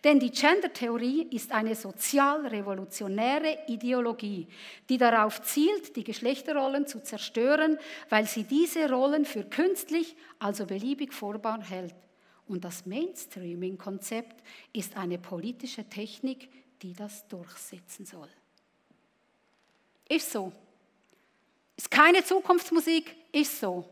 Denn 0.05 0.21
die 0.21 0.31
Gender-Theorie 0.31 1.27
ist 1.31 1.51
eine 1.51 1.75
sozialrevolutionäre 1.75 3.59
Ideologie, 3.67 4.47
die 4.89 4.97
darauf 4.97 5.43
zielt, 5.43 5.97
die 5.97 6.05
Geschlechterrollen 6.05 6.87
zu 6.87 7.03
zerstören, 7.03 7.79
weil 8.09 8.27
sie 8.27 8.45
diese 8.45 8.89
Rollen 8.89 9.25
für 9.25 9.43
künstlich, 9.43 10.15
also 10.39 10.67
beliebig 10.67 11.13
formbar 11.13 11.63
hält. 11.63 11.95
Und 12.47 12.65
das 12.65 12.87
Mainstreaming-Konzept 12.87 14.43
ist 14.73 14.97
eine 14.97 15.19
politische 15.19 15.89
Technik, 15.89 16.49
die 16.81 16.95
das 16.95 17.27
durchsetzen 17.27 18.07
soll. 18.07 18.29
Ist 20.09 20.31
so. 20.31 20.53
Ist 21.77 21.91
keine 21.91 22.25
Zukunftsmusik, 22.25 23.15
ist 23.33 23.61
so. 23.61 23.89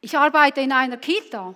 Ich 0.00 0.16
arbeite 0.16 0.60
in 0.62 0.72
einer 0.72 0.96
Kita 0.96 1.54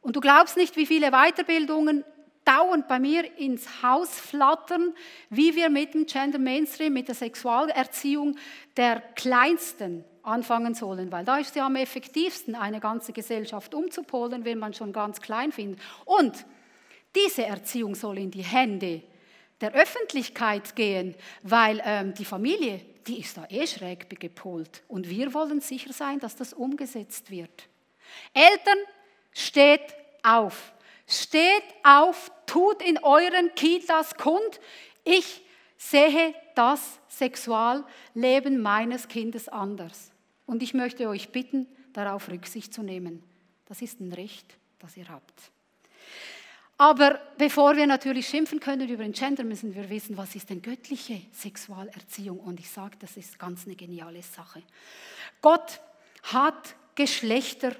und 0.00 0.16
du 0.16 0.20
glaubst 0.20 0.56
nicht, 0.56 0.76
wie 0.76 0.86
viele 0.86 1.10
Weiterbildungen 1.10 2.04
dauernd 2.48 2.88
bei 2.88 2.98
mir 2.98 3.36
ins 3.38 3.82
Haus 3.82 4.08
flattern, 4.08 4.94
wie 5.28 5.54
wir 5.54 5.68
mit 5.68 5.92
dem 5.92 6.06
Gender 6.06 6.38
Mainstream, 6.38 6.94
mit 6.94 7.08
der 7.08 7.14
Sexualerziehung 7.14 8.36
der 8.76 9.00
Kleinsten 9.14 10.04
anfangen 10.22 10.74
sollen, 10.74 11.12
weil 11.12 11.24
da 11.24 11.38
ist 11.38 11.56
ja 11.56 11.66
am 11.66 11.76
effektivsten, 11.76 12.54
eine 12.54 12.80
ganze 12.80 13.12
Gesellschaft 13.12 13.74
umzupolen, 13.74 14.44
wenn 14.44 14.58
man 14.58 14.72
schon 14.72 14.92
ganz 14.92 15.20
klein 15.20 15.52
findet. 15.52 15.80
Und 16.04 16.46
diese 17.14 17.44
Erziehung 17.44 17.94
soll 17.94 18.18
in 18.18 18.30
die 18.30 18.42
Hände 18.42 19.02
der 19.60 19.74
Öffentlichkeit 19.74 20.74
gehen, 20.76 21.14
weil 21.42 21.82
ähm, 21.84 22.14
die 22.14 22.24
Familie, 22.24 22.80
die 23.06 23.20
ist 23.20 23.36
da 23.36 23.46
eh 23.48 23.66
schräg 23.66 24.20
gepolt. 24.20 24.82
Und 24.88 25.08
wir 25.08 25.34
wollen 25.34 25.60
sicher 25.60 25.92
sein, 25.92 26.20
dass 26.20 26.36
das 26.36 26.52
umgesetzt 26.52 27.30
wird. 27.30 27.68
Eltern, 28.32 28.78
steht 29.32 29.94
auf. 30.22 30.72
Steht 31.08 31.64
auf, 31.82 32.30
tut 32.46 32.82
in 32.82 32.98
euren 32.98 33.54
Kitas 33.54 34.14
kund, 34.14 34.60
ich 35.04 35.42
sehe 35.78 36.34
das 36.54 37.00
Sexualleben 37.08 38.60
meines 38.60 39.08
Kindes 39.08 39.48
anders. 39.48 40.10
Und 40.44 40.62
ich 40.62 40.74
möchte 40.74 41.08
euch 41.08 41.30
bitten, 41.30 41.66
darauf 41.94 42.28
Rücksicht 42.28 42.74
zu 42.74 42.82
nehmen. 42.82 43.22
Das 43.66 43.80
ist 43.82 44.00
ein 44.00 44.12
Recht, 44.12 44.56
das 44.78 44.96
ihr 44.96 45.08
habt. 45.08 45.50
Aber 46.76 47.20
bevor 47.36 47.76
wir 47.76 47.86
natürlich 47.86 48.28
schimpfen 48.28 48.60
können 48.60 48.88
über 48.88 49.02
den 49.02 49.12
Gender, 49.12 49.42
müssen 49.42 49.74
wir 49.74 49.90
wissen, 49.90 50.16
was 50.16 50.36
ist 50.36 50.48
denn 50.48 50.62
göttliche 50.62 51.22
Sexualerziehung? 51.32 52.38
Und 52.38 52.60
ich 52.60 52.70
sage, 52.70 52.96
das 53.00 53.16
ist 53.16 53.38
ganz 53.38 53.66
eine 53.66 53.74
geniale 53.74 54.22
Sache. 54.22 54.62
Gott 55.42 55.80
hat 56.22 56.76
Geschlechter 56.94 57.74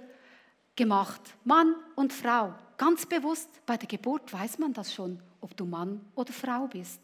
gemacht, 0.74 1.20
Mann 1.44 1.76
und 1.94 2.12
Frau. 2.12 2.54
Ganz 2.78 3.06
bewusst, 3.06 3.50
bei 3.66 3.76
der 3.76 3.88
Geburt 3.88 4.32
weiß 4.32 4.60
man 4.60 4.72
das 4.72 4.94
schon, 4.94 5.20
ob 5.40 5.56
du 5.56 5.66
Mann 5.66 6.00
oder 6.14 6.32
Frau 6.32 6.68
bist. 6.68 7.00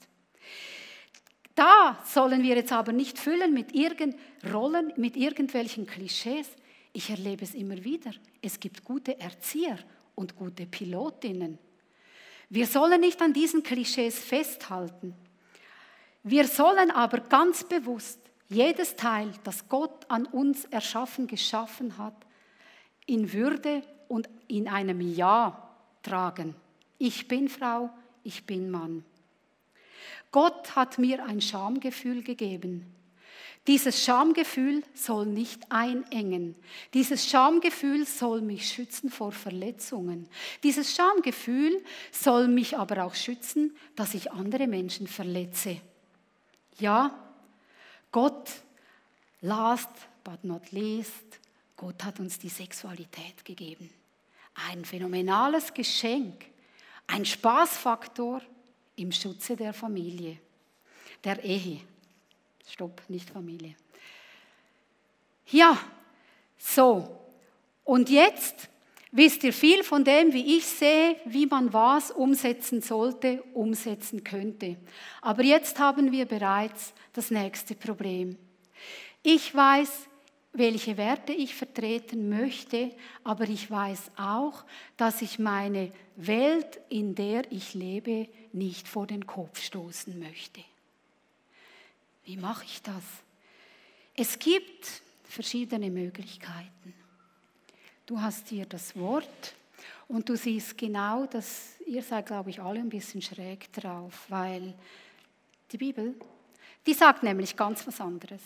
Da 1.57 1.99
sollen 2.05 2.45
wir 2.45 2.55
jetzt 2.55 2.73
aber 2.73 2.93
nicht 2.93 3.19
füllen 3.19 3.53
mit 3.53 3.75
irgend 3.75 4.17
Rollen, 4.53 4.93
mit 4.97 5.17
irgendwelchen 5.17 5.85
Klischees. 5.85 6.49
Ich 6.93 7.11
erlebe 7.11 7.43
es 7.43 7.55
immer 7.55 7.83
wieder. 7.83 8.13
Es 8.41 8.59
gibt 8.61 8.85
gute 8.85 9.19
Erzieher 9.21 9.79
und 10.15 10.37
gute 10.37 10.65
Pilotinnen. 10.65 11.59
Wir 12.51 12.67
sollen 12.67 13.01
nicht 13.01 13.21
an 13.21 13.33
diesen 13.33 13.65
Klischees 13.65 14.21
festhalten. 14.21 15.15
Wir 16.23 16.47
sollen 16.47 16.93
aber 16.93 17.19
ganz 17.19 17.65
bewusst 17.65 18.21
jedes 18.49 18.95
Teil, 18.95 19.33
das 19.43 19.69
Gott 19.69 20.09
an 20.09 20.27
uns 20.27 20.67
erschaffen, 20.67 21.27
geschaffen 21.27 21.99
hat, 21.99 22.15
in 23.07 23.33
Würde 23.33 23.83
und 24.07 24.29
in 24.47 24.69
einem 24.69 25.01
Ja 25.01 25.64
tragen. 26.05 26.55
Ich 26.99 27.27
bin 27.27 27.49
Frau, 27.49 27.91
ich 28.23 28.45
bin 28.45 28.71
Mann. 28.71 29.05
Gott 30.31 30.77
hat 30.77 30.99
mir 30.99 31.25
ein 31.25 31.41
Schamgefühl 31.41 32.23
gegeben. 32.23 32.95
Dieses 33.67 34.05
Schamgefühl 34.05 34.83
soll 34.93 35.25
nicht 35.25 35.71
einengen. 35.71 36.55
Dieses 36.93 37.27
Schamgefühl 37.27 38.05
soll 38.05 38.43
mich 38.43 38.69
schützen 38.69 39.11
vor 39.11 39.33
Verletzungen. 39.33 40.29
Dieses 40.63 40.95
Schamgefühl 40.95 41.83
soll 42.13 42.49
mich 42.49 42.77
aber 42.77 43.05
auch 43.05 43.15
schützen, 43.15 43.75
dass 43.97 44.13
ich 44.13 44.33
andere 44.33 44.67
Menschen 44.67 45.07
verletze. 45.07 45.81
Ja, 46.79 47.19
Gott, 48.13 48.51
last 49.41 49.91
but 50.25 50.45
not 50.45 50.71
least, 50.73 51.41
Gott 51.77 52.05
hat 52.05 52.21
uns 52.21 52.39
die 52.39 52.49
Sexualität 52.49 53.45
gegeben. 53.45 53.89
Ein 54.55 54.85
phänomenales 54.85 55.75
Geschenk, 55.75 56.47
ein 57.07 57.25
Spaßfaktor, 57.25 58.41
im 58.97 59.11
Schutze 59.11 59.57
der 59.57 59.73
Familie, 59.73 60.39
der 61.25 61.43
Ehe. 61.43 61.81
Stopp, 62.67 63.03
nicht 63.09 63.29
Familie. 63.29 63.75
Ja, 65.51 65.79
so. 66.57 67.21
Und 67.85 68.09
jetzt 68.09 68.69
wisst 69.13 69.45
ihr 69.45 69.53
viel 69.53 69.83
von 69.85 70.05
dem, 70.05 70.33
wie 70.33 70.57
ich 70.57 70.67
sehe, 70.67 71.17
wie 71.25 71.47
man 71.47 71.73
was 71.73 72.11
umsetzen 72.11 72.81
sollte, 72.81 73.43
umsetzen 73.53 74.25
könnte. 74.25 74.77
Aber 75.21 75.43
jetzt 75.43 75.79
haben 75.79 76.11
wir 76.11 76.25
bereits 76.25 76.95
das 77.13 77.31
nächste 77.31 77.75
Problem. 77.75 78.37
Ich 79.23 79.55
weiß, 79.55 80.09
welche 80.55 80.97
Werte 80.97 81.33
ich 81.33 81.55
vertreten 81.55 82.29
möchte, 82.29 82.95
aber 83.25 83.49
ich 83.49 83.71
weiß 83.71 84.13
auch, 84.17 84.65
dass 84.97 85.21
ich 85.21 85.39
meine 85.39 85.93
Welt, 86.17 86.81
in 86.89 87.15
der 87.15 87.51
ich 87.51 87.75
lebe, 87.75 88.29
nicht 88.53 88.87
vor 88.87 89.07
den 89.07 89.27
Kopf 89.27 89.61
stoßen 89.61 90.17
möchte. 90.19 90.63
Wie 92.25 92.37
mache 92.37 92.65
ich 92.65 92.81
das? 92.83 93.03
Es 94.17 94.39
gibt 94.39 95.03
verschiedene 95.25 95.91
Möglichkeiten. 95.91 96.95
Du 98.07 98.21
hast 98.21 98.49
hier 98.49 98.65
das 98.65 98.97
Wort 98.97 99.55
und 100.07 100.29
du 100.29 100.37
siehst 100.37 100.79
genau, 100.79 101.27
dass 101.27 101.81
ihr 101.85 102.03
seid, 102.03 102.27
glaube 102.27 102.51
ich, 102.51 102.61
alle 102.61 102.79
ein 102.79 102.89
bisschen 102.89 103.21
schräg 103.21 103.73
drauf, 103.73 104.27
weil 104.29 104.73
die 105.73 105.79
Bibel, 105.79 106.15
die 106.87 106.95
sagt 106.95 107.25
nämlich 107.25 107.57
ganz 107.57 107.85
was 107.87 108.01
anderes. 108.01 108.41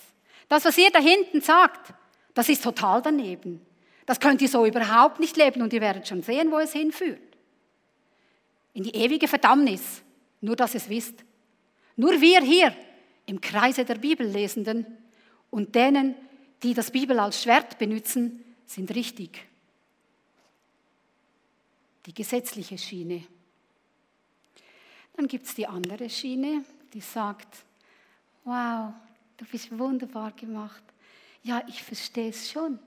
Das, 0.46 0.64
was 0.64 0.78
ihr 0.78 0.90
da 0.90 1.00
hinten 1.00 1.40
sagt, 1.40 1.92
das 2.34 2.48
ist 2.48 2.62
total 2.62 3.02
daneben. 3.02 3.60
Das 4.06 4.20
könnt 4.20 4.40
ihr 4.40 4.48
so 4.48 4.64
überhaupt 4.64 5.20
nicht 5.20 5.36
leben 5.36 5.60
und 5.62 5.72
ihr 5.72 5.80
werdet 5.80 6.06
schon 6.06 6.22
sehen, 6.22 6.50
wo 6.50 6.58
es 6.58 6.72
hinführt. 6.72 7.20
In 8.74 8.84
die 8.84 8.94
ewige 8.94 9.28
Verdammnis. 9.28 10.02
Nur, 10.40 10.54
dass 10.54 10.74
es 10.74 10.88
wisst. 10.88 11.24
Nur 11.96 12.20
wir 12.20 12.40
hier 12.40 12.74
im 13.26 13.40
Kreise 13.40 13.84
der 13.84 13.96
Bibellesenden 13.96 14.86
und 15.50 15.74
denen, 15.74 16.14
die 16.62 16.74
das 16.74 16.90
Bibel 16.90 17.18
als 17.18 17.42
Schwert 17.42 17.78
benutzen, 17.78 18.44
sind 18.66 18.94
richtig. 18.94 19.48
die 22.08 22.14
gesetzliche 22.14 22.78
Schiene. 22.78 23.22
Dann 25.14 25.28
gibt 25.28 25.44
es 25.44 25.54
die 25.54 25.66
andere 25.66 26.08
Schiene, 26.08 26.64
die 26.94 27.02
sagt, 27.02 27.58
wow, 28.44 28.94
du 29.38 29.44
bist 29.46 29.76
wunderbar 29.76 30.32
gemacht. 30.32 30.82
Ja, 31.42 31.62
ich 31.66 31.82
verstehe 31.82 32.28
es 32.28 32.50
schon. 32.50 32.78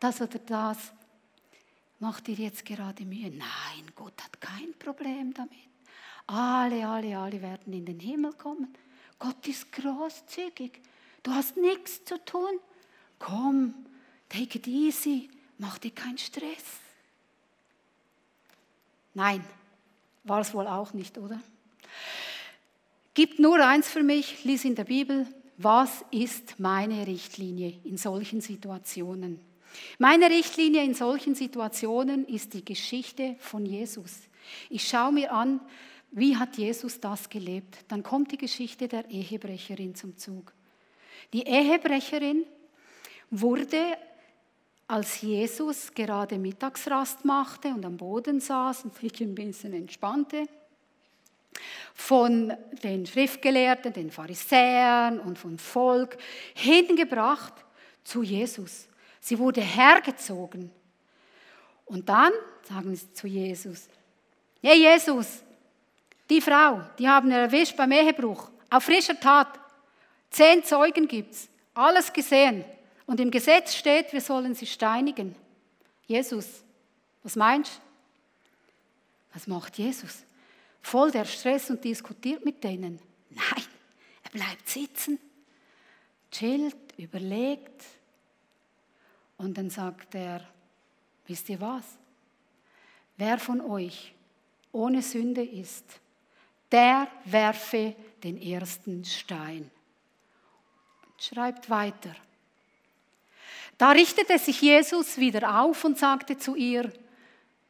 Das 0.00 0.20
oder 0.20 0.38
das 0.40 0.92
macht 2.00 2.26
dir 2.26 2.34
jetzt 2.34 2.64
gerade 2.64 3.04
Mühe. 3.04 3.30
Nein, 3.30 3.92
Gott 3.94 4.14
hat 4.22 4.40
kein 4.40 4.74
Problem 4.78 5.32
damit. 5.32 5.52
Alle, 6.26 6.88
alle, 6.88 7.16
alle 7.18 7.40
werden 7.40 7.72
in 7.72 7.84
den 7.84 8.00
Himmel 8.00 8.32
kommen. 8.32 8.74
Gott 9.18 9.46
ist 9.46 9.70
großzügig. 9.72 10.80
Du 11.22 11.32
hast 11.32 11.56
nichts 11.56 12.04
zu 12.04 12.22
tun. 12.24 12.58
Komm, 13.18 13.74
take 14.28 14.58
it 14.58 14.66
easy, 14.66 15.28
mach 15.58 15.76
dir 15.78 15.90
keinen 15.90 16.16
Stress. 16.16 16.80
Nein, 19.12 19.44
war 20.24 20.40
es 20.40 20.54
wohl 20.54 20.66
auch 20.66 20.94
nicht, 20.94 21.18
oder? 21.18 21.40
Gibt 23.12 23.38
nur 23.38 23.62
eins 23.66 23.90
für 23.90 24.02
mich, 24.02 24.44
lies 24.44 24.64
in 24.64 24.74
der 24.74 24.84
Bibel, 24.84 25.26
was 25.62 26.04
ist 26.10 26.58
meine 26.58 27.06
Richtlinie 27.06 27.80
in 27.84 27.98
solchen 27.98 28.40
Situationen? 28.40 29.40
Meine 29.98 30.30
Richtlinie 30.30 30.82
in 30.82 30.94
solchen 30.94 31.34
Situationen 31.34 32.26
ist 32.26 32.54
die 32.54 32.64
Geschichte 32.64 33.36
von 33.38 33.66
Jesus. 33.66 34.20
Ich 34.70 34.88
schaue 34.88 35.12
mir 35.12 35.32
an, 35.32 35.60
wie 36.12 36.36
hat 36.36 36.56
Jesus 36.56 36.98
das 36.98 37.28
gelebt? 37.28 37.84
Dann 37.88 38.02
kommt 38.02 38.32
die 38.32 38.38
Geschichte 38.38 38.88
der 38.88 39.08
Ehebrecherin 39.10 39.94
zum 39.94 40.16
Zug. 40.16 40.52
Die 41.32 41.42
Ehebrecherin 41.42 42.44
wurde, 43.30 43.98
als 44.88 45.20
Jesus 45.20 45.92
gerade 45.94 46.38
Mittagsrast 46.38 47.24
machte 47.24 47.68
und 47.68 47.84
am 47.84 47.96
Boden 47.96 48.40
saß 48.40 48.84
und 48.84 48.94
sich 48.94 49.20
ein 49.20 49.34
bisschen 49.34 49.74
entspannte, 49.74 50.46
von 51.94 52.56
den 52.82 53.06
Schriftgelehrten, 53.06 53.92
den 53.92 54.10
Pharisäern 54.10 55.20
und 55.20 55.38
vom 55.38 55.58
Volk 55.58 56.16
hingebracht 56.54 57.52
zu 58.04 58.22
Jesus. 58.22 58.88
Sie 59.20 59.38
wurde 59.38 59.60
hergezogen. 59.60 60.70
Und 61.84 62.08
dann 62.08 62.32
sagen 62.62 62.94
sie 62.94 63.12
zu 63.12 63.26
Jesus, 63.26 63.88
hey 64.62 64.78
Jesus, 64.78 65.42
die 66.28 66.40
Frau, 66.40 66.80
die 66.98 67.08
haben 67.08 67.30
erwischt 67.30 67.76
beim 67.76 67.92
Ehebruch, 67.92 68.50
auf 68.70 68.84
frischer 68.84 69.18
Tat. 69.18 69.58
Zehn 70.30 70.62
Zeugen 70.62 71.08
gibt 71.08 71.32
es, 71.32 71.48
alles 71.74 72.12
gesehen. 72.12 72.64
Und 73.06 73.18
im 73.18 73.30
Gesetz 73.30 73.74
steht, 73.74 74.12
wir 74.12 74.20
sollen 74.20 74.54
sie 74.54 74.66
steinigen. 74.66 75.34
Jesus, 76.06 76.62
was 77.24 77.34
meinst 77.34 77.76
du? 77.76 77.80
Was 79.34 79.46
macht 79.46 79.78
Jesus? 79.78 80.24
Voll 80.82 81.10
der 81.10 81.24
Stress 81.24 81.70
und 81.70 81.84
diskutiert 81.84 82.44
mit 82.44 82.62
denen. 82.64 83.00
Nein, 83.30 83.64
er 84.24 84.30
bleibt 84.30 84.68
sitzen, 84.68 85.18
chillt, 86.30 86.76
überlegt 86.96 87.84
und 89.36 89.56
dann 89.56 89.70
sagt 89.70 90.14
er, 90.14 90.46
wisst 91.26 91.48
ihr 91.48 91.60
was? 91.60 91.84
Wer 93.16 93.38
von 93.38 93.60
euch 93.60 94.12
ohne 94.72 95.02
Sünde 95.02 95.42
ist, 95.42 95.84
der 96.70 97.08
werfe 97.24 97.94
den 98.22 98.40
ersten 98.40 99.04
Stein. 99.04 99.70
Und 101.06 101.22
schreibt 101.22 101.68
weiter. 101.68 102.14
Da 103.78 103.92
richtete 103.92 104.38
sich 104.38 104.60
Jesus 104.60 105.18
wieder 105.18 105.60
auf 105.60 105.84
und 105.84 105.98
sagte 105.98 106.36
zu 106.38 106.54
ihr, 106.54 106.92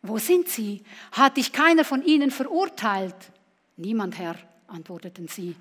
wo 0.02 0.18
sind 0.18 0.48
sie? 0.48 0.82
Hat 1.12 1.36
dich 1.36 1.52
keiner 1.52 1.84
von 1.84 2.04
ihnen 2.04 2.30
verurteilt? 2.30 3.14
Niemand, 3.76 4.18
Herr, 4.18 4.36
antworteten 4.66 5.28
sie. 5.28 5.56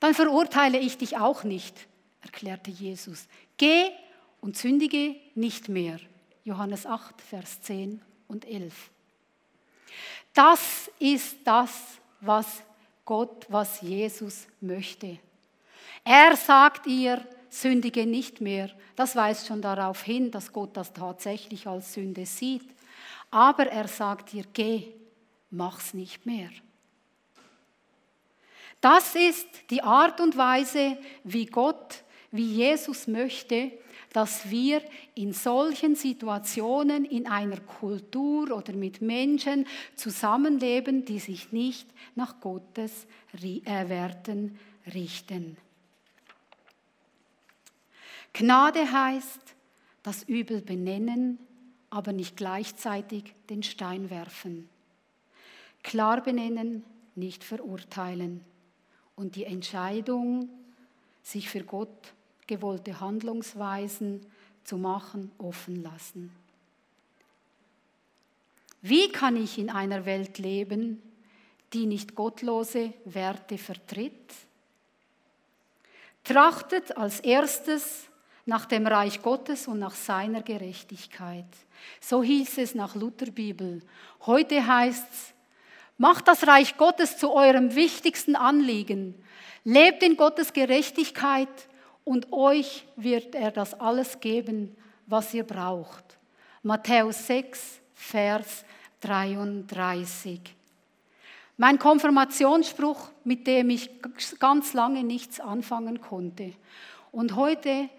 Dann 0.00 0.14
verurteile 0.14 0.78
ich 0.78 0.98
dich 0.98 1.16
auch 1.16 1.44
nicht, 1.44 1.74
erklärte 2.22 2.70
Jesus. 2.70 3.26
Geh 3.56 3.90
und 4.40 4.56
sündige 4.56 5.16
nicht 5.34 5.68
mehr. 5.68 5.98
Johannes 6.44 6.86
8, 6.86 7.20
Vers 7.20 7.60
10 7.62 8.00
und 8.28 8.46
11. 8.46 8.90
Das 10.34 10.90
ist 10.98 11.38
das, 11.44 11.70
was 12.20 12.62
Gott, 13.04 13.46
was 13.48 13.80
Jesus 13.80 14.46
möchte. 14.60 15.18
Er 16.04 16.36
sagt 16.36 16.86
ihr, 16.86 17.26
sündige 17.48 18.06
nicht 18.06 18.40
mehr. 18.40 18.70
Das 18.96 19.16
weist 19.16 19.46
schon 19.46 19.62
darauf 19.62 20.02
hin, 20.02 20.30
dass 20.30 20.52
Gott 20.52 20.76
das 20.76 20.92
tatsächlich 20.92 21.66
als 21.66 21.94
Sünde 21.94 22.26
sieht. 22.26 22.68
Aber 23.30 23.66
er 23.66 23.88
sagt 23.88 24.32
dir, 24.32 24.44
geh, 24.52 24.92
mach's 25.50 25.94
nicht 25.94 26.24
mehr. 26.26 26.50
Das 28.80 29.14
ist 29.14 29.48
die 29.70 29.82
Art 29.82 30.20
und 30.20 30.36
Weise, 30.36 30.98
wie 31.24 31.46
Gott, 31.46 32.04
wie 32.30 32.46
Jesus 32.46 33.06
möchte, 33.08 33.72
dass 34.12 34.48
wir 34.50 34.82
in 35.14 35.32
solchen 35.32 35.94
Situationen 35.94 37.04
in 37.04 37.26
einer 37.26 37.60
Kultur 37.60 38.56
oder 38.56 38.72
mit 38.72 39.02
Menschen 39.02 39.66
zusammenleben, 39.96 41.04
die 41.04 41.18
sich 41.18 41.52
nicht 41.52 41.88
nach 42.14 42.40
Gottes 42.40 43.06
äh, 43.42 43.88
Werten 43.88 44.58
richten. 44.94 45.56
Gnade 48.32 48.90
heißt 48.90 49.40
das 50.02 50.22
Übel 50.22 50.62
benennen, 50.62 51.38
aber 51.90 52.12
nicht 52.12 52.36
gleichzeitig 52.36 53.34
den 53.48 53.62
Stein 53.62 54.10
werfen. 54.10 54.68
Klar 55.82 56.22
benennen, 56.22 56.84
nicht 57.14 57.44
verurteilen 57.44 58.44
und 59.16 59.36
die 59.36 59.44
Entscheidung, 59.44 60.48
sich 61.22 61.48
für 61.48 61.64
Gott 61.64 62.14
gewollte 62.46 63.00
Handlungsweisen 63.00 64.24
zu 64.64 64.76
machen, 64.76 65.30
offen 65.38 65.82
lassen. 65.82 66.32
Wie 68.80 69.08
kann 69.10 69.36
ich 69.36 69.58
in 69.58 69.70
einer 69.70 70.04
Welt 70.04 70.38
leben, 70.38 71.02
die 71.72 71.86
nicht 71.86 72.14
gottlose 72.14 72.92
Werte 73.04 73.58
vertritt? 73.58 74.34
Trachtet 76.24 76.96
als 76.96 77.20
erstes 77.20 78.07
nach 78.48 78.64
dem 78.64 78.86
Reich 78.86 79.20
Gottes 79.20 79.68
und 79.68 79.78
nach 79.78 79.94
seiner 79.94 80.40
Gerechtigkeit. 80.40 81.44
So 82.00 82.22
hieß 82.22 82.56
es 82.56 82.74
nach 82.74 82.94
Lutherbibel. 82.94 83.82
Heute 84.24 84.66
heißt 84.66 85.06
es, 85.12 85.34
macht 85.98 86.28
das 86.28 86.46
Reich 86.46 86.78
Gottes 86.78 87.18
zu 87.18 87.30
eurem 87.30 87.74
wichtigsten 87.74 88.36
Anliegen. 88.36 89.14
Lebt 89.64 90.02
in 90.02 90.16
Gottes 90.16 90.54
Gerechtigkeit 90.54 91.50
und 92.04 92.32
euch 92.32 92.86
wird 92.96 93.34
er 93.34 93.50
das 93.50 93.78
alles 93.78 94.18
geben, 94.18 94.74
was 95.06 95.34
ihr 95.34 95.44
braucht. 95.44 96.16
Matthäus 96.62 97.26
6, 97.26 97.80
Vers 97.92 98.64
33. 99.02 100.40
Mein 101.58 101.78
Konfirmationsspruch, 101.78 103.10
mit 103.24 103.46
dem 103.46 103.68
ich 103.68 103.90
ganz 104.38 104.72
lange 104.72 105.04
nichts 105.04 105.38
anfangen 105.38 106.00
konnte. 106.00 106.54
Und 107.12 107.36
heute 107.36 107.90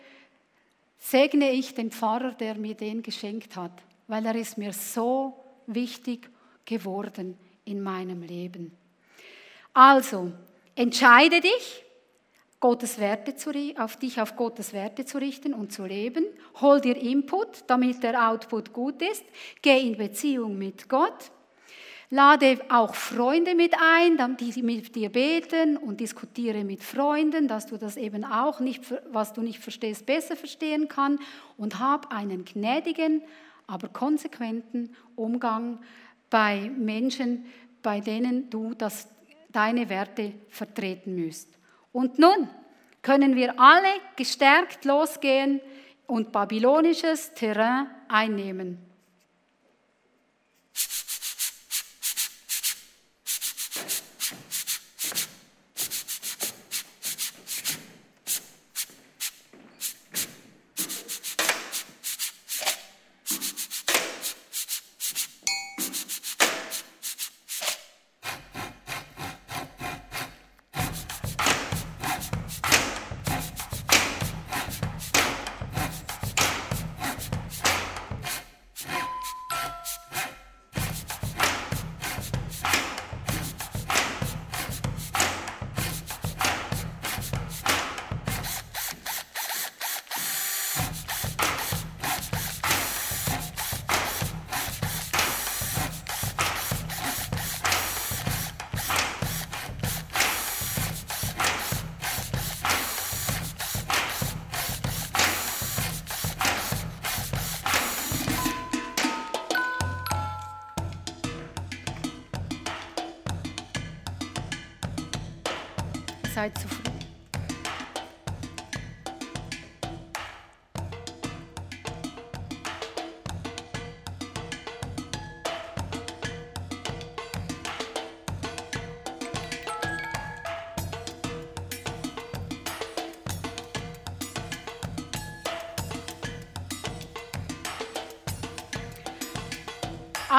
segne 0.99 1.51
ich 1.51 1.73
den 1.73 1.91
Pfarrer, 1.91 2.33
der 2.33 2.55
mir 2.55 2.75
den 2.75 3.01
geschenkt 3.01 3.55
hat, 3.55 3.81
weil 4.07 4.25
er 4.25 4.35
ist 4.35 4.57
mir 4.57 4.73
so 4.73 5.43
wichtig 5.65 6.29
geworden 6.65 7.37
in 7.65 7.81
meinem 7.81 8.21
Leben. 8.21 8.71
Also, 9.73 10.31
entscheide 10.75 11.41
dich, 11.41 11.85
Gottes 12.59 12.99
Werte 12.99 13.35
zu, 13.35 13.51
auf 13.77 13.95
dich 13.95 14.19
auf 14.19 14.35
Gottes 14.35 14.73
Werte 14.73 15.05
zu 15.05 15.17
richten 15.17 15.53
und 15.53 15.71
zu 15.71 15.85
leben. 15.85 16.25
Hol 16.59 16.81
dir 16.81 16.97
Input, 16.97 17.63
damit 17.67 18.03
der 18.03 18.29
Output 18.29 18.73
gut 18.73 19.01
ist. 19.01 19.23
Geh 19.61 19.79
in 19.79 19.97
Beziehung 19.97 20.57
mit 20.57 20.89
Gott. 20.89 21.31
Lade 22.11 22.59
auch 22.69 22.95
Freunde 22.95 23.53
mit 23.53 23.75
ein, 23.79 24.35
die 24.37 24.63
mit 24.63 24.95
dir 24.95 25.09
beten 25.09 25.77
und 25.77 25.99
diskutiere 25.99 26.63
mit 26.63 26.83
Freunden, 26.83 27.47
dass 27.47 27.67
du 27.67 27.77
das 27.77 27.97
eben 27.97 28.25
auch 28.25 28.59
nicht, 28.59 28.81
was 29.11 29.33
du 29.33 29.41
nicht 29.41 29.59
verstehst, 29.59 30.07
besser 30.07 30.35
verstehen 30.35 30.87
kann 30.87 31.19
und 31.55 31.79
hab 31.79 32.11
einen 32.11 32.45
gnädigen, 32.45 33.21
aber 33.67 33.89
konsequenten 33.89 34.95
Umgang 35.15 35.79
bei 36.31 36.71
Menschen, 36.75 37.45
bei 37.83 37.99
denen 37.99 38.49
du 38.49 38.73
das, 38.73 39.07
deine 39.51 39.89
Werte 39.89 40.33
vertreten 40.49 41.13
müsst. 41.13 41.59
Und 41.91 42.17
nun 42.17 42.49
können 43.03 43.35
wir 43.35 43.59
alle 43.59 43.87
gestärkt 44.15 44.83
losgehen 44.83 45.61
und 46.07 46.31
babylonisches 46.31 47.35
Terrain 47.35 47.87
einnehmen. 48.07 48.88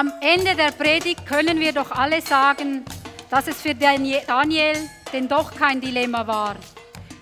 Am 0.01 0.15
Ende 0.23 0.57
der 0.57 0.71
Predigt 0.71 1.27
können 1.27 1.61
wir 1.61 1.75
doch 1.75 1.91
alle 1.91 2.23
sagen, 2.23 2.87
dass 3.29 3.49
es 3.49 3.61
für 3.61 3.75
Daniel 3.75 4.89
denn 5.13 5.29
doch 5.29 5.55
kein 5.55 5.79
Dilemma 5.79 6.27
war. 6.27 6.57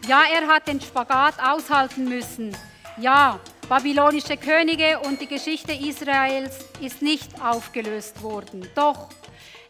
Ja, 0.07 0.23
er 0.33 0.47
hat 0.47 0.69
den 0.69 0.81
Spagat 0.81 1.35
aushalten 1.43 2.05
müssen. 2.05 2.57
Ja, 2.97 3.41
babylonische 3.69 4.37
Könige 4.37 5.01
und 5.01 5.21
die 5.21 5.27
Geschichte 5.27 5.73
Israels 5.73 6.57
ist 6.81 7.03
nicht 7.03 7.43
aufgelöst 7.43 8.23
worden. 8.23 8.69
Doch, 8.77 9.09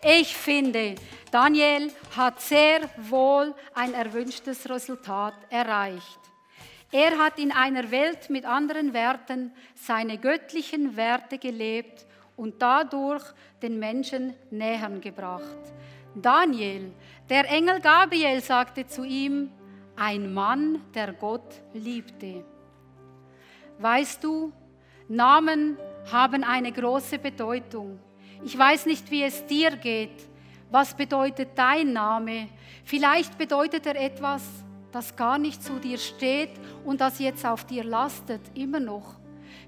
ich 0.04 0.36
finde, 0.36 0.96
Daniel 1.30 1.90
hat 2.14 2.42
sehr 2.42 2.90
wohl 2.98 3.54
ein 3.72 3.94
erwünschtes 3.94 4.68
Resultat 4.68 5.32
erreicht. 5.48 6.20
Er 6.92 7.16
hat 7.16 7.38
in 7.38 7.52
einer 7.52 7.90
Welt 7.90 8.28
mit 8.28 8.44
anderen 8.44 8.92
Werten 8.92 9.54
seine 9.74 10.18
göttlichen 10.18 10.94
Werte 10.94 11.38
gelebt 11.38 12.04
und 12.38 12.62
dadurch 12.62 13.24
den 13.60 13.78
Menschen 13.78 14.32
nähern 14.50 15.00
gebracht. 15.00 15.58
Daniel, 16.14 16.92
der 17.28 17.50
Engel 17.50 17.80
Gabriel 17.80 18.40
sagte 18.40 18.86
zu 18.86 19.04
ihm, 19.04 19.50
ein 19.96 20.32
Mann, 20.32 20.80
der 20.94 21.12
Gott 21.12 21.60
liebte. 21.74 22.44
Weißt 23.78 24.22
du, 24.22 24.52
Namen 25.08 25.76
haben 26.10 26.44
eine 26.44 26.72
große 26.72 27.18
Bedeutung. 27.18 27.98
Ich 28.44 28.56
weiß 28.56 28.86
nicht, 28.86 29.10
wie 29.10 29.24
es 29.24 29.44
dir 29.44 29.76
geht. 29.76 30.28
Was 30.70 30.94
bedeutet 30.94 31.50
dein 31.56 31.92
Name? 31.92 32.48
Vielleicht 32.84 33.36
bedeutet 33.36 33.86
er 33.86 34.00
etwas, 34.00 34.42
das 34.92 35.14
gar 35.16 35.38
nicht 35.38 35.62
zu 35.62 35.78
dir 35.78 35.98
steht 35.98 36.52
und 36.84 37.00
das 37.00 37.18
jetzt 37.18 37.44
auf 37.44 37.64
dir 37.64 37.84
lastet, 37.84 38.40
immer 38.54 38.80
noch. 38.80 39.17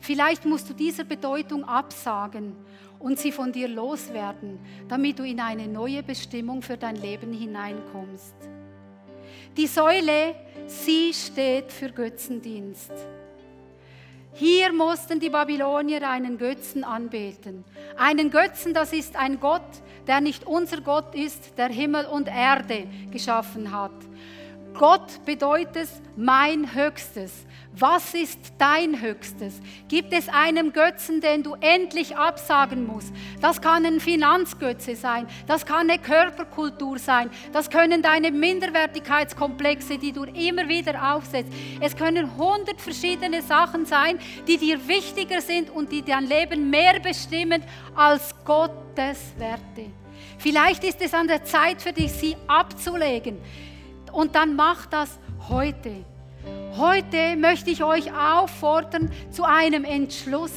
Vielleicht 0.00 0.46
musst 0.46 0.68
du 0.68 0.74
dieser 0.74 1.04
Bedeutung 1.04 1.64
absagen 1.64 2.56
und 2.98 3.18
sie 3.18 3.32
von 3.32 3.52
dir 3.52 3.68
loswerden, 3.68 4.58
damit 4.88 5.18
du 5.18 5.24
in 5.24 5.40
eine 5.40 5.68
neue 5.68 6.02
Bestimmung 6.02 6.62
für 6.62 6.76
dein 6.76 6.96
Leben 6.96 7.32
hineinkommst. 7.32 8.34
Die 9.56 9.66
Säule, 9.66 10.34
sie 10.66 11.12
steht 11.12 11.70
für 11.70 11.90
Götzendienst. 11.90 12.92
Hier 14.32 14.72
mussten 14.72 15.18
die 15.18 15.28
Babylonier 15.28 16.08
einen 16.08 16.38
Götzen 16.38 16.84
anbeten. 16.84 17.64
Einen 17.96 18.30
Götzen, 18.30 18.72
das 18.72 18.92
ist 18.92 19.16
ein 19.16 19.40
Gott, 19.40 19.82
der 20.06 20.20
nicht 20.20 20.46
unser 20.46 20.80
Gott 20.80 21.14
ist, 21.14 21.58
der 21.58 21.68
Himmel 21.68 22.06
und 22.06 22.28
Erde 22.28 22.86
geschaffen 23.10 23.72
hat. 23.72 23.92
Gott 24.78 25.24
bedeutet 25.24 25.88
mein 26.16 26.74
Höchstes. 26.74 27.44
Was 27.72 28.14
ist 28.14 28.38
dein 28.58 29.00
Höchstes? 29.00 29.60
Gibt 29.88 30.12
es 30.12 30.28
einen 30.28 30.72
Götzen, 30.72 31.20
den 31.20 31.44
du 31.44 31.54
endlich 31.60 32.16
absagen 32.16 32.84
musst? 32.84 33.12
Das 33.40 33.60
kann 33.60 33.86
ein 33.86 34.00
Finanzgötze 34.00 34.96
sein, 34.96 35.28
das 35.46 35.64
kann 35.64 35.88
eine 35.88 36.00
Körperkultur 36.00 36.98
sein, 36.98 37.30
das 37.52 37.70
können 37.70 38.02
deine 38.02 38.32
Minderwertigkeitskomplexe, 38.32 39.98
die 39.98 40.10
du 40.10 40.24
immer 40.24 40.68
wieder 40.68 41.14
aufsetzt. 41.14 41.52
Es 41.80 41.96
können 41.96 42.36
hundert 42.36 42.80
verschiedene 42.80 43.40
Sachen 43.40 43.86
sein, 43.86 44.18
die 44.48 44.58
dir 44.58 44.88
wichtiger 44.88 45.40
sind 45.40 45.70
und 45.70 45.92
die 45.92 46.02
dein 46.02 46.26
Leben 46.26 46.70
mehr 46.70 46.98
bestimmen 46.98 47.62
als 47.94 48.34
Gottes 48.44 49.32
Werte. 49.38 49.90
Vielleicht 50.38 50.82
ist 50.82 51.00
es 51.00 51.14
an 51.14 51.28
der 51.28 51.44
Zeit 51.44 51.80
für 51.80 51.92
dich, 51.92 52.10
sie 52.10 52.36
abzulegen. 52.48 53.38
Und 54.12 54.34
dann 54.34 54.56
mach 54.56 54.86
das 54.86 55.20
heute. 55.48 56.04
Heute 56.76 57.36
möchte 57.36 57.70
ich 57.70 57.82
euch 57.82 58.12
auffordern 58.12 59.10
zu 59.30 59.44
einem 59.44 59.84
Entschluss 59.84 60.52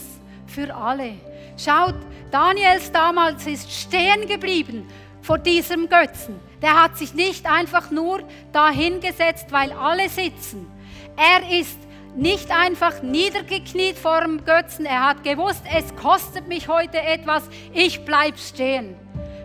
für 0.47 0.73
alle. 0.73 1.13
Schaut, 1.57 1.95
Daniels 2.31 2.91
damals 2.91 3.45
ist 3.45 3.71
stehen 3.71 4.27
geblieben 4.27 4.87
vor 5.21 5.37
diesem 5.37 5.89
Götzen. 5.89 6.39
Der 6.61 6.81
hat 6.81 6.97
sich 6.97 7.13
nicht 7.13 7.45
einfach 7.45 7.91
nur 7.91 8.23
dahingesetzt, 8.51 9.51
weil 9.51 9.71
alle 9.71 10.09
sitzen. 10.09 10.67
Er 11.15 11.59
ist 11.59 11.77
nicht 12.15 12.51
einfach 12.51 13.01
niedergekniet 13.01 13.97
vor 13.97 14.21
dem 14.21 14.45
Götzen. 14.45 14.85
Er 14.85 15.07
hat 15.09 15.23
gewusst, 15.23 15.63
es 15.75 15.95
kostet 15.95 16.47
mich 16.47 16.67
heute 16.67 17.01
etwas, 17.01 17.43
ich 17.73 18.05
bleib 18.05 18.37
stehen. 18.37 18.95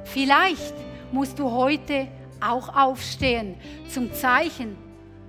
Vielleicht 0.05 0.74
musst 1.12 1.38
du 1.38 1.51
heute 1.51 2.09
auch 2.40 2.74
aufstehen 2.77 3.57
zum 3.88 4.12
Zeichen 4.12 4.88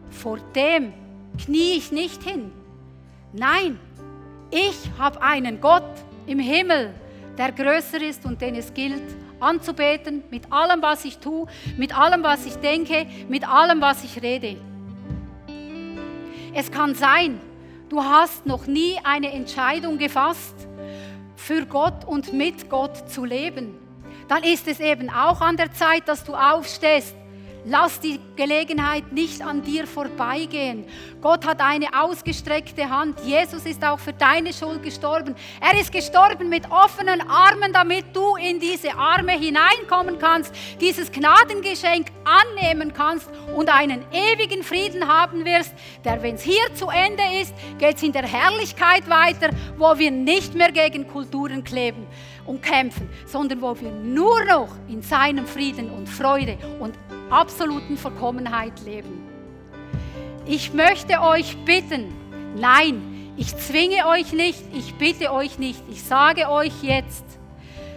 vor 0.09 0.37
dem, 0.55 0.93
knie 1.43 1.77
ich 1.77 1.91
nicht 1.91 2.23
hin. 2.23 2.51
Nein, 3.33 3.79
ich 4.51 4.77
habe 4.97 5.21
einen 5.21 5.61
Gott 5.61 5.83
im 6.25 6.39
Himmel, 6.39 6.93
der 7.37 7.51
größer 7.51 8.01
ist 8.01 8.25
und 8.25 8.41
den 8.41 8.55
es 8.55 8.73
gilt 8.73 9.03
anzubeten 9.39 10.23
mit 10.29 10.51
allem, 10.51 10.81
was 10.81 11.05
ich 11.05 11.19
tue, 11.19 11.47
mit 11.77 11.97
allem, 11.97 12.23
was 12.23 12.45
ich 12.45 12.55
denke, 12.55 13.05
mit 13.29 13.47
allem, 13.47 13.81
was 13.81 14.03
ich 14.03 14.21
rede. 14.21 14.57
Es 16.53 16.71
kann 16.71 16.95
sein, 16.95 17.39
du 17.89 18.03
hast 18.03 18.45
noch 18.45 18.67
nie 18.67 18.95
eine 19.03 19.31
Entscheidung 19.31 19.97
gefasst, 19.97 20.55
für 21.35 21.65
Gott 21.65 22.05
und 22.05 22.33
mit 22.33 22.69
Gott 22.69 23.09
zu 23.09 23.23
leben. 23.23 23.75
Dann 24.27 24.43
ist 24.43 24.67
es 24.67 24.79
eben 24.79 25.09
auch 25.09 25.41
an 25.41 25.57
der 25.57 25.71
Zeit, 25.71 26.07
dass 26.07 26.23
du 26.23 26.35
aufstehst 26.35 27.15
Lass 27.69 27.99
die 27.99 28.19
Gelegenheit 28.35 29.11
nicht 29.11 29.43
an 29.43 29.61
dir 29.61 29.85
vorbeigehen. 29.85 30.85
Gott 31.21 31.45
hat 31.45 31.61
eine 31.61 31.85
ausgestreckte 32.01 32.89
Hand. 32.89 33.19
Jesus 33.23 33.63
ist 33.63 33.85
auch 33.85 33.99
für 33.99 34.11
deine 34.11 34.53
Schuld 34.53 34.81
gestorben. 34.81 35.35
Er 35.61 35.79
ist 35.79 35.91
gestorben 35.91 36.49
mit 36.49 36.63
offenen 36.71 37.21
Armen, 37.29 37.71
damit 37.71 38.05
du 38.11 38.37
in 38.37 38.59
diese 38.59 38.95
Arme 38.95 39.33
hineinkommen 39.33 40.17
kannst, 40.17 40.51
dieses 40.81 41.11
Gnadengeschenk 41.11 42.07
annehmen 42.25 42.91
kannst 42.91 43.29
und 43.55 43.69
einen 43.69 44.03
ewigen 44.11 44.63
Frieden 44.63 45.07
haben 45.07 45.45
wirst, 45.45 45.75
der, 46.03 46.23
wenn 46.23 46.35
es 46.35 46.41
hier 46.41 46.73
zu 46.73 46.89
Ende 46.89 47.21
ist, 47.39 47.53
geht 47.77 47.97
es 47.97 48.01
in 48.01 48.13
der 48.13 48.25
Herrlichkeit 48.25 49.07
weiter, 49.07 49.51
wo 49.77 49.95
wir 49.99 50.09
nicht 50.09 50.55
mehr 50.55 50.71
gegen 50.71 51.07
Kulturen 51.07 51.63
kleben 51.63 52.07
und 52.49 52.63
kämpfen, 52.63 53.07
sondern 53.27 53.61
wo 53.61 53.79
wir 53.79 53.91
nur 53.91 54.43
noch 54.45 54.69
in 54.87 55.03
seinem 55.03 55.45
Frieden 55.45 55.91
und 55.91 56.09
Freude 56.09 56.57
und 56.79 56.95
absoluten 57.29 57.95
Vollkommenheit 57.95 58.81
leben. 58.83 59.23
Ich 60.47 60.73
möchte 60.73 61.21
euch 61.21 61.55
bitten, 61.63 62.11
nein, 62.55 63.33
ich 63.37 63.55
zwinge 63.55 64.07
euch 64.07 64.33
nicht, 64.33 64.63
ich 64.73 64.95
bitte 64.95 65.31
euch 65.31 65.59
nicht, 65.59 65.83
ich 65.91 66.01
sage 66.01 66.49
euch 66.49 66.73
jetzt, 66.81 67.23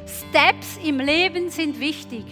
Steps 0.07 0.79
im 0.85 1.01
Leben 1.01 1.49
sind 1.49 1.81
wichtig. 1.81 2.25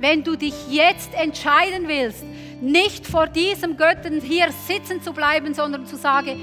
Wenn 0.00 0.24
du 0.24 0.34
dich 0.34 0.54
jetzt 0.70 1.14
entscheiden 1.14 1.86
willst, 1.86 2.24
nicht 2.60 3.06
vor 3.06 3.28
diesem 3.28 3.76
Götten 3.76 4.20
hier 4.20 4.48
sitzen 4.66 5.02
zu 5.02 5.12
bleiben, 5.12 5.54
sondern 5.54 5.86
zu 5.86 5.96
sagen, 5.96 6.40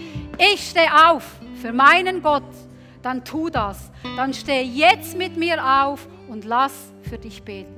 ich 0.54 0.70
stehe 0.70 1.10
auf 1.10 1.24
für 1.62 1.74
meinen 1.74 2.22
Gott, 2.22 2.44
dann 3.08 3.24
tu 3.24 3.50
das. 3.50 3.90
Dann 4.18 4.34
steh 4.34 4.62
jetzt 4.62 5.18
mit 5.18 5.38
mir 5.38 5.64
auf 5.66 6.08
und 6.28 6.44
lass 6.44 6.92
für 7.04 7.18
dich 7.18 7.42
beten. 7.44 7.77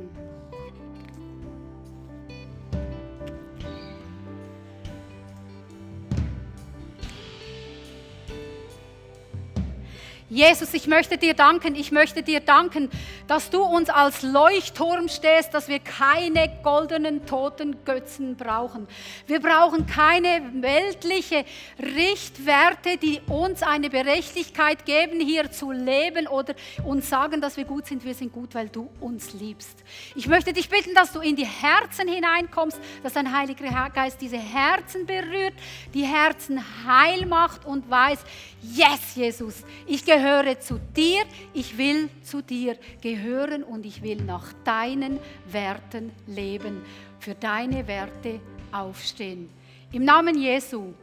Jesus, 10.30 10.76
ich 10.76 10.86
möchte 10.86 11.18
dir 11.18 11.34
danken, 11.34 11.74
ich 11.74 11.92
möchte 11.92 12.22
dir 12.22 12.39
danken, 12.39 12.92
dass 13.28 13.50
du 13.50 13.63
uns 13.63 13.89
als 13.89 14.22
Leuchtturm 14.22 15.10
stehst, 15.10 15.56
dass 15.56 15.68
wir 15.68 15.80
keine 15.80 16.52
goldenen 16.62 17.26
toten 17.26 17.84
Götzen 17.84 18.36
brauchen. 18.36 18.88
Wir 19.26 19.39
brauchen 19.39 19.88
keine 19.88 20.44
weltliche 20.62 21.46
Richtwerte, 21.82 22.98
die 22.98 23.22
uns 23.28 23.63
eine 23.63 23.89
Berechtigkeit 23.89 24.86
geben, 24.86 25.20
hier 25.20 25.52
zu 25.52 25.72
leben 25.72 26.28
oder 26.28 26.54
uns 26.86 27.10
sagen, 27.10 27.42
dass 27.42 27.58
wir 27.58 27.65
gut 27.65 27.88
sind. 27.88 28.06
Wir 28.06 28.13
sind 28.13 28.32
gut, 28.32 28.54
weil 28.54 28.70
du 28.70 28.88
uns 29.00 29.34
liebst. 29.34 29.84
Ich 30.13 30.28
möchte 30.28 30.54
dich 30.54 30.70
bitten, 30.70 30.94
dass 30.94 31.12
du 31.12 31.22
in 31.22 31.36
die 31.36 31.48
Herzen 31.48 32.08
hineinkommst, 32.08 32.80
dass 33.02 33.13
dein 33.13 33.36
Heiliger 33.36 33.89
Geist 33.89 34.22
diese 34.22 34.38
Herzen 34.38 35.08
berührt, 35.08 35.56
die 35.96 36.04
Herzen 36.04 36.63
heil 36.86 37.26
macht 37.26 37.65
und 37.65 37.89
weiß, 37.89 38.20
yes, 38.62 39.15
Jesus, 39.15 39.63
ich 39.88 40.06
gehöre 40.06 40.60
zu 40.60 40.80
dir, 40.95 41.24
ich 41.54 41.78
will 41.78 42.10
zu 42.24 42.41
dir 42.41 42.78
gehören 43.02 43.63
und 43.63 43.86
ich 43.86 44.02
will 44.02 44.24
nach 44.24 44.54
deinen 44.63 45.19
Werten 45.52 46.12
leben, 46.28 46.82
für 47.19 47.36
deine 47.36 47.86
Werte 47.88 48.39
aufstehen. 48.72 49.50
Im 49.91 50.06
Namen 50.06 50.39
Jesu. 50.39 50.93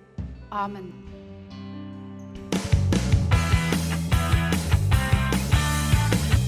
Amen. 0.51 1.07